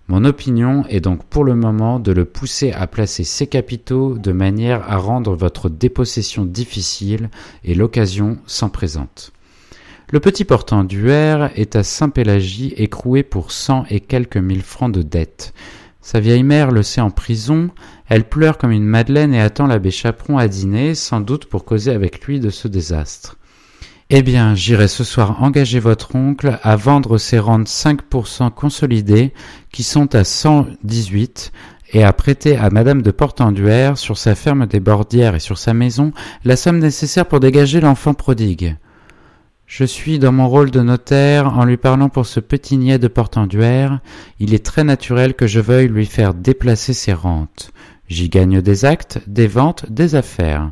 Mon 0.09 0.25
opinion 0.25 0.85
est 0.89 1.01
donc 1.01 1.25
pour 1.25 1.45
le 1.45 1.55
moment 1.55 1.99
de 1.99 2.13
le 2.13 2.25
pousser 2.25 2.73
à 2.73 2.87
placer 2.87 3.25
ses 3.25 3.47
capitaux 3.47 4.19
de 4.19 4.33
manière 4.33 4.91
à 4.91 4.97
rendre 4.97 5.35
votre 5.35 5.69
dépossession 5.69 6.45
difficile 6.45 7.31
et 7.65 7.75
l'occasion 7.75 8.39
s'en 8.47 8.69
présente. 8.69 9.33
Le 10.11 10.21
petit 10.21 10.45
portenduère 10.45 11.51
est 11.55 11.77
à 11.77 11.83
Saint-Pélagie 11.83 12.75
écroué 12.77 13.23
pour 13.23 13.51
cent 13.51 13.85
et 13.89 14.01
quelques 14.01 14.37
mille 14.37 14.63
francs 14.63 14.93
de 14.93 15.03
dettes. 15.03 15.55
Sa 16.07 16.21
vieille 16.21 16.43
mère 16.43 16.71
le 16.71 16.83
sait 16.83 17.01
en 17.01 17.09
prison, 17.09 17.71
elle 18.11 18.29
pleure 18.29 18.59
comme 18.59 18.73
une 18.73 18.85
madeleine 18.85 19.33
et 19.33 19.41
attend 19.41 19.67
l'abbé 19.67 19.91
Chaperon 19.91 20.37
à 20.37 20.49
dîner, 20.49 20.95
sans 20.95 21.23
doute 21.23 21.47
pour 21.47 21.65
causer 21.65 21.93
avec 21.93 22.23
lui 22.27 22.41
de 22.41 22.51
ce 22.51 22.69
désastre. 22.69 23.39
Eh 24.11 24.21
bien, 24.23 24.55
j'irai 24.55 24.87
ce 24.87 25.03
soir 25.03 25.43
engager 25.43 25.81
votre 25.81 26.15
oncle 26.15 26.59
à 26.63 26.77
vendre 26.77 27.17
ses 27.17 27.39
rentes 27.39 27.69
cinq 27.69 28.03
pour 28.03 28.29
cent 28.29 28.51
consolidées, 28.51 29.33
qui 29.73 29.83
sont 29.83 30.15
à 30.15 30.25
cent 30.25 30.67
dix-huit, 30.85 31.53
et 31.95 32.05
à 32.05 32.13
prêter 32.13 32.59
à 32.59 32.69
madame 32.69 33.01
de 33.01 33.11
Portenduère, 33.11 33.97
sur 33.97 34.19
sa 34.19 34.35
ferme 34.35 34.67
des 34.67 34.81
Bordières 34.81 35.35
et 35.35 35.41
sur 35.41 35.57
sa 35.57 35.73
maison, 35.73 36.13
la 36.45 36.57
somme 36.57 36.81
nécessaire 36.81 37.25
pour 37.25 37.41
dégager 37.41 37.81
l'enfant 37.81 38.13
prodigue. 38.13 38.77
Je 39.77 39.83
suis 39.83 40.21
dans 40.21 40.31
mon 40.31 40.49
rôle 40.49 40.71
de 40.71 40.79
notaire 40.79 41.59
en 41.59 41.65
lui 41.65 41.77
parlant 41.77 42.09
pour 42.09 42.27
ce 42.27 42.39
petit 42.39 42.77
niais 42.77 43.01
de 43.01 43.09
Portenduère. 43.09 43.99
Il 44.39 44.55
est 44.55 44.65
très 44.65 44.85
naturel 44.85 45.35
que 45.35 45.49
je 45.49 45.59
veuille 45.59 45.89
lui 45.89 46.07
faire 46.07 46.33
déplacer 46.33 46.93
ses 46.93 47.13
rentes. 47.13 47.73
J'y 48.09 48.29
gagne 48.29 48.63
des 48.63 48.85
actes, 48.85 49.19
des 49.27 49.49
ventes, 49.49 49.91
des 49.91 50.15
affaires. 50.15 50.71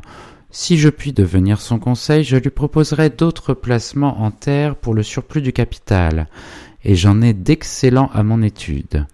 Si 0.51 0.77
je 0.77 0.87
puis 0.87 1.11
devenir 1.11 1.59
son 1.59 1.79
conseil, 1.79 2.23
je 2.23 2.37
lui 2.37 2.49
proposerai 2.49 3.09
d'autres 3.09 3.53
placements 3.53 4.21
en 4.21 4.31
terre 4.31 4.77
pour 4.77 4.93
le 4.93 5.03
surplus 5.03 5.41
du 5.41 5.51
capital, 5.51 6.29
et 6.85 6.95
j'en 6.95 7.21
ai 7.21 7.33
d'excellents 7.33 8.09
à 8.13 8.23
mon 8.23 8.41
étude. 8.41 9.05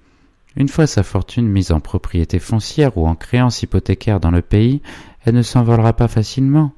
Une 0.56 0.70
fois 0.70 0.86
sa 0.86 1.02
fortune 1.02 1.48
mise 1.48 1.72
en 1.72 1.80
propriété 1.80 2.38
foncière 2.38 2.96
ou 2.96 3.08
en 3.08 3.16
créance 3.16 3.64
hypothécaire 3.64 4.20
dans 4.20 4.30
le 4.30 4.44
pays, 4.44 4.84
elle 5.26 5.34
ne 5.34 5.42
s'envolera 5.42 5.94
pas 5.94 6.08
facilement. 6.08 6.74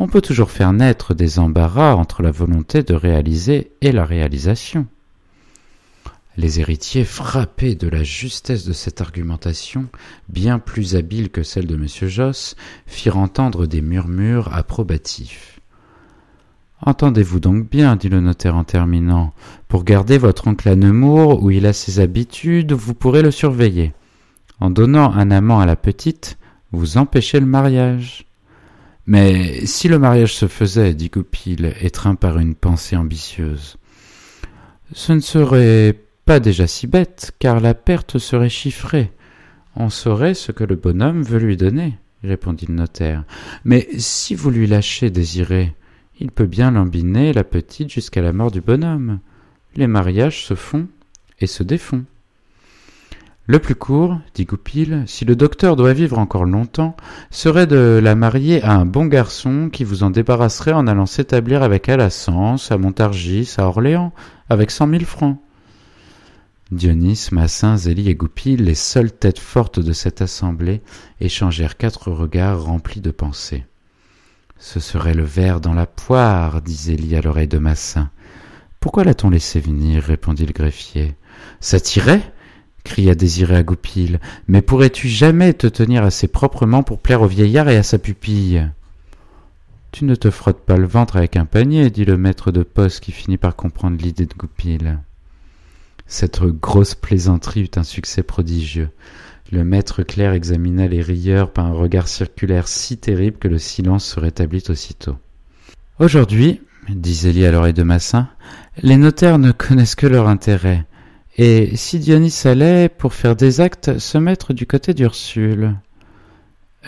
On 0.00 0.06
peut 0.06 0.20
toujours 0.20 0.52
faire 0.52 0.72
naître 0.72 1.12
des 1.12 1.40
embarras 1.40 1.94
entre 1.94 2.22
la 2.22 2.30
volonté 2.30 2.84
de 2.84 2.94
réaliser 2.94 3.72
et 3.80 3.90
la 3.90 4.04
réalisation. 4.04 4.86
Les 6.36 6.60
héritiers, 6.60 7.04
frappés 7.04 7.74
de 7.74 7.88
la 7.88 8.04
justesse 8.04 8.64
de 8.64 8.72
cette 8.72 9.00
argumentation, 9.00 9.88
bien 10.28 10.60
plus 10.60 10.94
habile 10.94 11.30
que 11.30 11.42
celle 11.42 11.66
de 11.66 11.74
M. 11.74 11.88
Josse, 12.08 12.54
firent 12.86 13.16
entendre 13.16 13.66
des 13.66 13.80
murmures 13.80 14.54
approbatifs. 14.54 15.58
Entendez-vous 16.80 17.40
donc 17.40 17.68
bien, 17.68 17.96
dit 17.96 18.08
le 18.08 18.20
notaire 18.20 18.54
en 18.54 18.62
terminant, 18.62 19.32
pour 19.66 19.82
garder 19.82 20.16
votre 20.16 20.46
oncle 20.46 20.68
à 20.68 20.76
Nemours, 20.76 21.42
où 21.42 21.50
il 21.50 21.66
a 21.66 21.72
ses 21.72 21.98
habitudes, 21.98 22.72
vous 22.72 22.94
pourrez 22.94 23.22
le 23.22 23.32
surveiller. 23.32 23.94
En 24.60 24.70
donnant 24.70 25.12
un 25.12 25.32
amant 25.32 25.58
à 25.58 25.66
la 25.66 25.74
petite, 25.74 26.38
vous 26.70 26.98
empêchez 26.98 27.40
le 27.40 27.46
mariage. 27.46 28.27
Mais 29.08 29.64
si 29.64 29.88
le 29.88 29.98
mariage 29.98 30.34
se 30.34 30.48
faisait, 30.48 30.92
dit 30.92 31.08
Goupil, 31.08 31.72
étreint 31.80 32.14
par 32.14 32.38
une 32.38 32.54
pensée 32.54 32.94
ambitieuse, 32.94 33.78
ce 34.92 35.14
ne 35.14 35.20
serait 35.20 35.98
pas 36.26 36.40
déjà 36.40 36.66
si 36.66 36.86
bête, 36.86 37.32
car 37.38 37.60
la 37.60 37.72
perte 37.72 38.18
serait 38.18 38.50
chiffrée. 38.50 39.10
On 39.76 39.88
saurait 39.88 40.34
ce 40.34 40.52
que 40.52 40.62
le 40.62 40.76
bonhomme 40.76 41.22
veut 41.22 41.38
lui 41.38 41.56
donner, 41.56 41.96
répondit 42.22 42.66
le 42.66 42.74
notaire. 42.74 43.24
Mais 43.64 43.88
si 43.96 44.34
vous 44.34 44.50
lui 44.50 44.66
lâchez 44.66 45.08
Désiré, 45.08 45.74
il 46.20 46.30
peut 46.30 46.44
bien 46.44 46.70
lambiner 46.70 47.32
la 47.32 47.44
petite 47.44 47.90
jusqu'à 47.90 48.20
la 48.20 48.34
mort 48.34 48.50
du 48.50 48.60
bonhomme. 48.60 49.20
Les 49.74 49.86
mariages 49.86 50.44
se 50.44 50.54
font 50.54 50.86
et 51.40 51.46
se 51.46 51.62
défont. 51.62 52.04
Le 53.50 53.58
plus 53.58 53.74
court, 53.74 54.20
dit 54.34 54.44
Goupil, 54.44 55.04
si 55.06 55.24
le 55.24 55.34
docteur 55.34 55.74
doit 55.74 55.94
vivre 55.94 56.18
encore 56.18 56.44
longtemps, 56.44 56.94
serait 57.30 57.66
de 57.66 57.98
la 58.02 58.14
marier 58.14 58.62
à 58.62 58.74
un 58.74 58.84
bon 58.84 59.06
garçon 59.06 59.70
qui 59.72 59.84
vous 59.84 60.02
en 60.02 60.10
débarrasserait 60.10 60.74
en 60.74 60.86
allant 60.86 61.06
s'établir 61.06 61.62
avec 61.62 61.88
elle 61.88 62.02
à 62.02 62.10
Sens, 62.10 62.70
à 62.70 62.76
Montargis, 62.76 63.54
à 63.56 63.64
Orléans, 63.64 64.12
avec 64.50 64.70
cent 64.70 64.86
mille 64.86 65.06
francs. 65.06 65.38
Dionys, 66.72 67.28
Massin, 67.32 67.78
Zélie 67.78 68.10
et 68.10 68.14
Goupil, 68.14 68.64
les 68.64 68.74
seules 68.74 69.12
têtes 69.12 69.38
fortes 69.38 69.80
de 69.80 69.94
cette 69.94 70.20
assemblée, 70.20 70.82
échangèrent 71.22 71.78
quatre 71.78 72.10
regards 72.12 72.64
remplis 72.64 73.00
de 73.00 73.10
pensées. 73.10 73.64
Ce 74.58 74.78
serait 74.78 75.14
le 75.14 75.24
ver 75.24 75.62
dans 75.62 75.72
la 75.72 75.86
poire, 75.86 76.60
dit 76.60 76.76
Zélie 76.76 77.16
à 77.16 77.22
l'oreille 77.22 77.48
de 77.48 77.56
Massin. 77.56 78.10
Pourquoi 78.78 79.04
l'a-t-on 79.04 79.30
laissé 79.30 79.58
venir 79.58 80.02
répondit 80.02 80.44
le 80.44 80.52
greffier. 80.52 81.16
Ça 81.60 81.80
tirait? 81.80 82.30
Cria 82.88 83.14
Désiré 83.14 83.54
à 83.54 83.62
Goupil. 83.62 84.18
Mais 84.48 84.62
pourrais-tu 84.62 85.08
jamais 85.08 85.52
te 85.52 85.66
tenir 85.66 86.02
assez 86.02 86.26
proprement 86.26 86.82
pour 86.82 86.98
plaire 86.98 87.20
au 87.20 87.26
vieillard 87.26 87.68
et 87.68 87.76
à 87.76 87.82
sa 87.82 87.98
pupille? 87.98 88.66
Tu 89.92 90.06
ne 90.06 90.14
te 90.14 90.30
frottes 90.30 90.64
pas 90.64 90.78
le 90.78 90.86
ventre 90.86 91.16
avec 91.16 91.36
un 91.36 91.44
panier, 91.44 91.90
dit 91.90 92.06
le 92.06 92.16
maître 92.16 92.50
de 92.50 92.62
poste 92.62 93.00
qui 93.00 93.12
finit 93.12 93.36
par 93.36 93.56
comprendre 93.56 93.98
l'idée 94.02 94.26
de 94.26 94.34
Goupil. 94.34 94.98
Cette 96.06 96.42
grosse 96.42 96.94
plaisanterie 96.94 97.64
eut 97.64 97.78
un 97.78 97.84
succès 97.84 98.22
prodigieux. 98.22 98.88
Le 99.52 99.64
maître 99.64 100.02
clerc 100.02 100.32
examina 100.32 100.88
les 100.88 101.02
rieurs 101.02 101.52
par 101.52 101.66
un 101.66 101.72
regard 101.72 102.08
circulaire 102.08 102.68
si 102.68 102.96
terrible 102.96 103.38
que 103.38 103.48
le 103.48 103.58
silence 103.58 104.06
se 104.06 104.20
rétablit 104.20 104.64
aussitôt. 104.70 105.16
Aujourd'hui, 105.98 106.62
Zélie 107.04 107.44
à 107.44 107.52
l'oreille 107.52 107.74
de 107.74 107.82
Massin, 107.82 108.28
les 108.82 108.96
notaires 108.96 109.38
ne 109.38 109.52
connaissent 109.52 109.94
que 109.94 110.06
leur 110.06 110.28
intérêt. 110.28 110.86
Et 111.40 111.76
si 111.76 112.00
Dionys 112.00 112.42
allait, 112.46 112.88
pour 112.88 113.14
faire 113.14 113.36
des 113.36 113.60
actes, 113.60 114.00
se 114.00 114.18
mettre 114.18 114.52
du 114.52 114.66
côté 114.66 114.92
d'Ursule? 114.92 115.76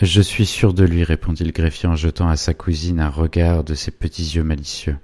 Je 0.02 0.20
suis 0.20 0.44
sûr 0.44 0.74
de 0.74 0.82
lui, 0.82 1.04
répondit 1.04 1.44
le 1.44 1.52
greffier 1.52 1.88
en 1.88 1.94
jetant 1.94 2.28
à 2.28 2.36
sa 2.36 2.52
cousine 2.52 2.98
un 2.98 3.08
regard 3.08 3.62
de 3.62 3.74
ses 3.74 3.92
petits 3.92 4.34
yeux 4.34 4.42
malicieux. 4.42 4.96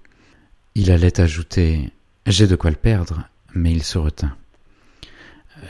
Il 0.75 0.91
allait 0.91 1.21
ajouter 1.21 1.93
J'ai 2.27 2.49
de 2.49 2.57
quoi 2.57 2.71
le 2.71 2.77
perdre, 2.77 3.29
mais 3.55 3.71
il 3.71 3.85
se 3.85 3.99
retint. 3.99 4.37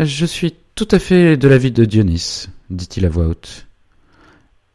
Je 0.00 0.24
suis 0.24 0.54
tout 0.74 0.88
à 0.90 0.98
fait 0.98 1.36
de 1.36 1.46
l'avis 1.46 1.70
de 1.70 1.84
Dionys, 1.84 2.46
dit-il 2.70 3.04
à 3.04 3.10
voix 3.10 3.26
haute. 3.26 3.66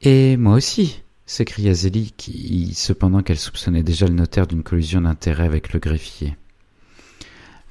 Et 0.02 0.38
moi 0.38 0.54
aussi, 0.54 1.02
s'écria 1.26 1.74
Zélie, 1.74 2.14
qui, 2.16 2.74
cependant 2.76 3.24
qu'elle 3.24 3.40
soupçonnait 3.40 3.84
déjà 3.84 4.06
le 4.06 4.14
notaire 4.14 4.46
d'une 4.46 4.64
collusion 4.64 5.02
d'intérêts 5.02 5.46
avec 5.46 5.74
le 5.74 5.80
greffier. 5.80 6.36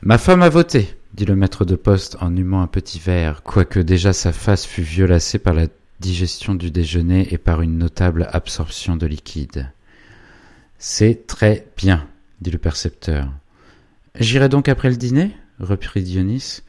Ma 0.02 0.18
femme 0.18 0.42
a 0.42 0.48
voté, 0.48 0.96
dit 1.14 1.24
le 1.24 1.36
maître 1.36 1.64
de 1.64 1.76
poste 1.76 2.16
en 2.20 2.36
humant 2.36 2.62
un 2.62 2.66
petit 2.66 2.98
verre, 2.98 3.42
quoique 3.42 3.80
déjà 3.80 4.12
sa 4.12 4.32
face 4.32 4.64
fût 4.64 4.82
violacée 4.82 5.38
par 5.38 5.54
la 5.54 5.66
digestion 6.00 6.54
du 6.54 6.70
déjeuner 6.70 7.32
et 7.32 7.38
par 7.38 7.62
une 7.62 7.78
notable 7.78 8.28
absorption 8.32 8.96
de 8.96 9.06
liquide. 9.06 9.70
C'est 10.78 11.26
très 11.26 11.66
bien, 11.76 12.06
dit 12.40 12.50
le 12.50 12.58
percepteur. 12.58 13.28
J'irai 14.18 14.48
donc 14.48 14.68
après 14.68 14.90
le 14.90 14.96
dîner 14.96 15.36
reprit 15.58 16.02
Dionys. 16.02 16.60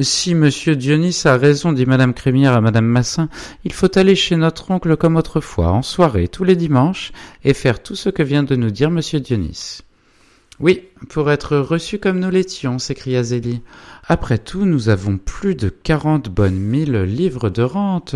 Si 0.00 0.34
monsieur 0.34 0.74
Dionys 0.74 1.22
a 1.24 1.36
raison, 1.36 1.72
dit 1.72 1.86
madame 1.86 2.14
Crémière 2.14 2.54
à 2.54 2.60
madame 2.60 2.84
Massin, 2.84 3.28
il 3.64 3.72
faut 3.72 3.96
aller 3.96 4.16
chez 4.16 4.36
notre 4.36 4.70
oncle 4.70 4.96
comme 4.96 5.16
autrefois, 5.16 5.70
en 5.70 5.82
soirée, 5.82 6.28
tous 6.28 6.44
les 6.44 6.56
dimanches, 6.56 7.12
et 7.44 7.54
faire 7.54 7.82
tout 7.82 7.94
ce 7.94 8.10
que 8.10 8.22
vient 8.22 8.42
de 8.42 8.56
nous 8.56 8.70
dire 8.70 8.90
monsieur 8.90 9.20
Dionys. 9.20 9.83
Oui, 10.60 10.82
pour 11.08 11.30
être 11.32 11.56
reçus 11.56 11.98
comme 11.98 12.20
nous 12.20 12.30
l'étions, 12.30 12.78
s'écria 12.78 13.24
Zélie. 13.24 13.60
Après 14.06 14.38
tout, 14.38 14.64
nous 14.64 14.88
avons 14.88 15.18
plus 15.18 15.56
de 15.56 15.68
quarante 15.68 16.28
bonnes 16.28 16.58
mille 16.58 17.02
livres 17.02 17.50
de 17.50 17.62
rente, 17.62 18.14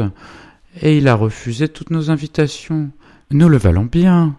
et 0.80 0.96
il 0.98 1.08
a 1.08 1.14
refusé 1.14 1.68
toutes 1.68 1.90
nos 1.90 2.10
invitations. 2.10 2.90
Nous 3.32 3.48
le 3.48 3.56
valons 3.56 3.86
bien. 3.86 4.36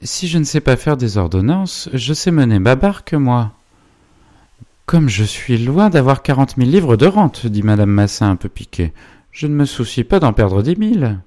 Si 0.00 0.28
je 0.28 0.38
ne 0.38 0.44
sais 0.44 0.60
pas 0.60 0.76
faire 0.76 0.96
des 0.96 1.18
ordonnances, 1.18 1.88
je 1.92 2.14
sais 2.14 2.30
mener 2.30 2.60
ma 2.60 2.76
barque, 2.76 3.14
moi. 3.14 3.52
Comme 4.86 5.08
je 5.08 5.24
suis 5.24 5.58
loin 5.58 5.90
d'avoir 5.90 6.22
quarante 6.22 6.56
mille 6.56 6.70
livres 6.70 6.96
de 6.96 7.06
rente, 7.06 7.46
dit 7.46 7.62
madame 7.62 7.90
Massin 7.90 8.30
un 8.30 8.36
peu 8.36 8.48
piquée, 8.48 8.92
je 9.32 9.46
ne 9.48 9.54
me 9.54 9.64
soucie 9.64 10.04
pas 10.04 10.20
d'en 10.20 10.32
perdre 10.32 10.62
dix 10.62 10.76
mille. 10.76 11.20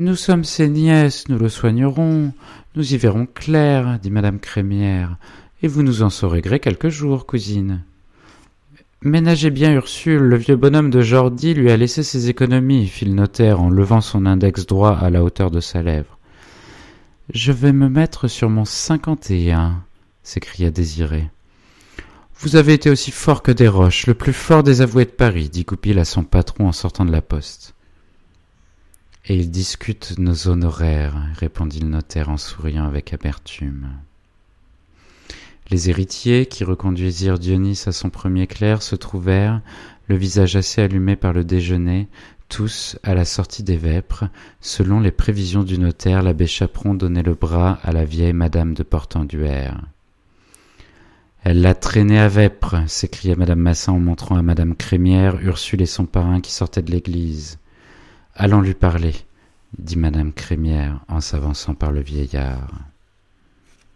Nous 0.00 0.14
sommes 0.14 0.44
ses 0.44 0.68
nièces, 0.68 1.28
nous 1.28 1.38
le 1.38 1.48
soignerons, 1.48 2.32
nous 2.76 2.94
y 2.94 2.96
verrons 2.96 3.26
clair, 3.26 3.98
dit 4.00 4.12
madame 4.12 4.38
Crémière, 4.38 5.16
et 5.60 5.66
vous 5.66 5.82
nous 5.82 6.04
en 6.04 6.08
saurez 6.08 6.40
gré 6.40 6.60
quelques 6.60 6.88
jours, 6.88 7.26
cousine. 7.26 7.82
Ménagez 9.02 9.50
bien 9.50 9.72
Ursule, 9.72 10.22
le 10.22 10.36
vieux 10.36 10.54
bonhomme 10.54 10.90
de 10.90 11.00
Jordi 11.00 11.52
lui 11.52 11.68
a 11.72 11.76
laissé 11.76 12.04
ses 12.04 12.28
économies, 12.28 12.86
fit 12.86 13.06
le 13.06 13.14
notaire 13.14 13.60
en 13.60 13.70
levant 13.70 14.00
son 14.00 14.24
index 14.24 14.66
droit 14.66 14.96
à 14.96 15.10
la 15.10 15.24
hauteur 15.24 15.50
de 15.50 15.58
sa 15.58 15.82
lèvre. 15.82 16.16
Je 17.34 17.50
vais 17.50 17.72
me 17.72 17.88
mettre 17.88 18.28
sur 18.28 18.50
mon 18.50 18.64
cinquante 18.64 19.32
et 19.32 19.50
un, 19.50 19.82
s'écria 20.22 20.70
Désiré. 20.70 21.28
Vous 22.38 22.54
avez 22.54 22.74
été 22.74 22.88
aussi 22.88 23.10
fort 23.10 23.42
que 23.42 23.50
des 23.50 23.66
roches, 23.66 24.06
le 24.06 24.14
plus 24.14 24.32
fort 24.32 24.62
des 24.62 24.80
avoués 24.80 25.06
de 25.06 25.10
Paris, 25.10 25.48
dit 25.48 25.64
Goupil 25.64 25.98
à 25.98 26.04
son 26.04 26.22
patron 26.22 26.68
en 26.68 26.72
sortant 26.72 27.04
de 27.04 27.10
la 27.10 27.20
poste. 27.20 27.74
Et 29.26 29.36
ils 29.36 29.50
discutent 29.50 30.18
nos 30.18 30.48
honoraires, 30.48 31.16
répondit 31.36 31.80
le 31.80 31.88
notaire 31.88 32.30
en 32.30 32.36
souriant 32.36 32.86
avec 32.86 33.12
amertume. 33.12 33.90
Les 35.70 35.90
héritiers, 35.90 36.46
qui 36.46 36.64
reconduisirent 36.64 37.38
Dionys 37.38 37.82
à 37.86 37.92
son 37.92 38.08
premier 38.08 38.46
clerc, 38.46 38.82
se 38.82 38.96
trouvèrent, 38.96 39.60
le 40.06 40.16
visage 40.16 40.56
assez 40.56 40.80
allumé 40.80 41.14
par 41.14 41.34
le 41.34 41.44
déjeuner, 41.44 42.08
tous 42.48 42.98
à 43.02 43.14
la 43.14 43.26
sortie 43.26 43.62
des 43.62 43.76
vêpres. 43.76 44.24
Selon 44.60 45.00
les 45.00 45.10
prévisions 45.10 45.62
du 45.62 45.78
notaire, 45.78 46.22
l'abbé 46.22 46.46
Chaperon 46.46 46.94
donnait 46.94 47.22
le 47.22 47.34
bras 47.34 47.78
à 47.82 47.92
la 47.92 48.06
vieille 48.06 48.32
madame 48.32 48.72
de 48.72 48.82
Portenduère. 48.82 49.82
Elle 51.44 51.60
l'a 51.60 51.74
traîné 51.74 52.18
à 52.18 52.28
vêpres, 52.28 52.76
s'écria 52.88 53.36
madame 53.36 53.60
Massin 53.60 53.92
en 53.92 54.00
montrant 54.00 54.36
à 54.36 54.42
madame 54.42 54.74
Crémière 54.74 55.38
Ursule 55.40 55.82
et 55.82 55.86
son 55.86 56.06
parrain 56.06 56.40
qui 56.40 56.52
sortaient 56.52 56.82
de 56.82 56.90
l'église. 56.90 57.58
Allons 58.40 58.60
lui 58.60 58.74
parler, 58.74 59.16
dit 59.76 59.96
madame 59.96 60.32
Crémière 60.32 61.00
en 61.08 61.20
s'avançant 61.20 61.74
par 61.74 61.90
le 61.90 62.00
vieillard. 62.00 62.68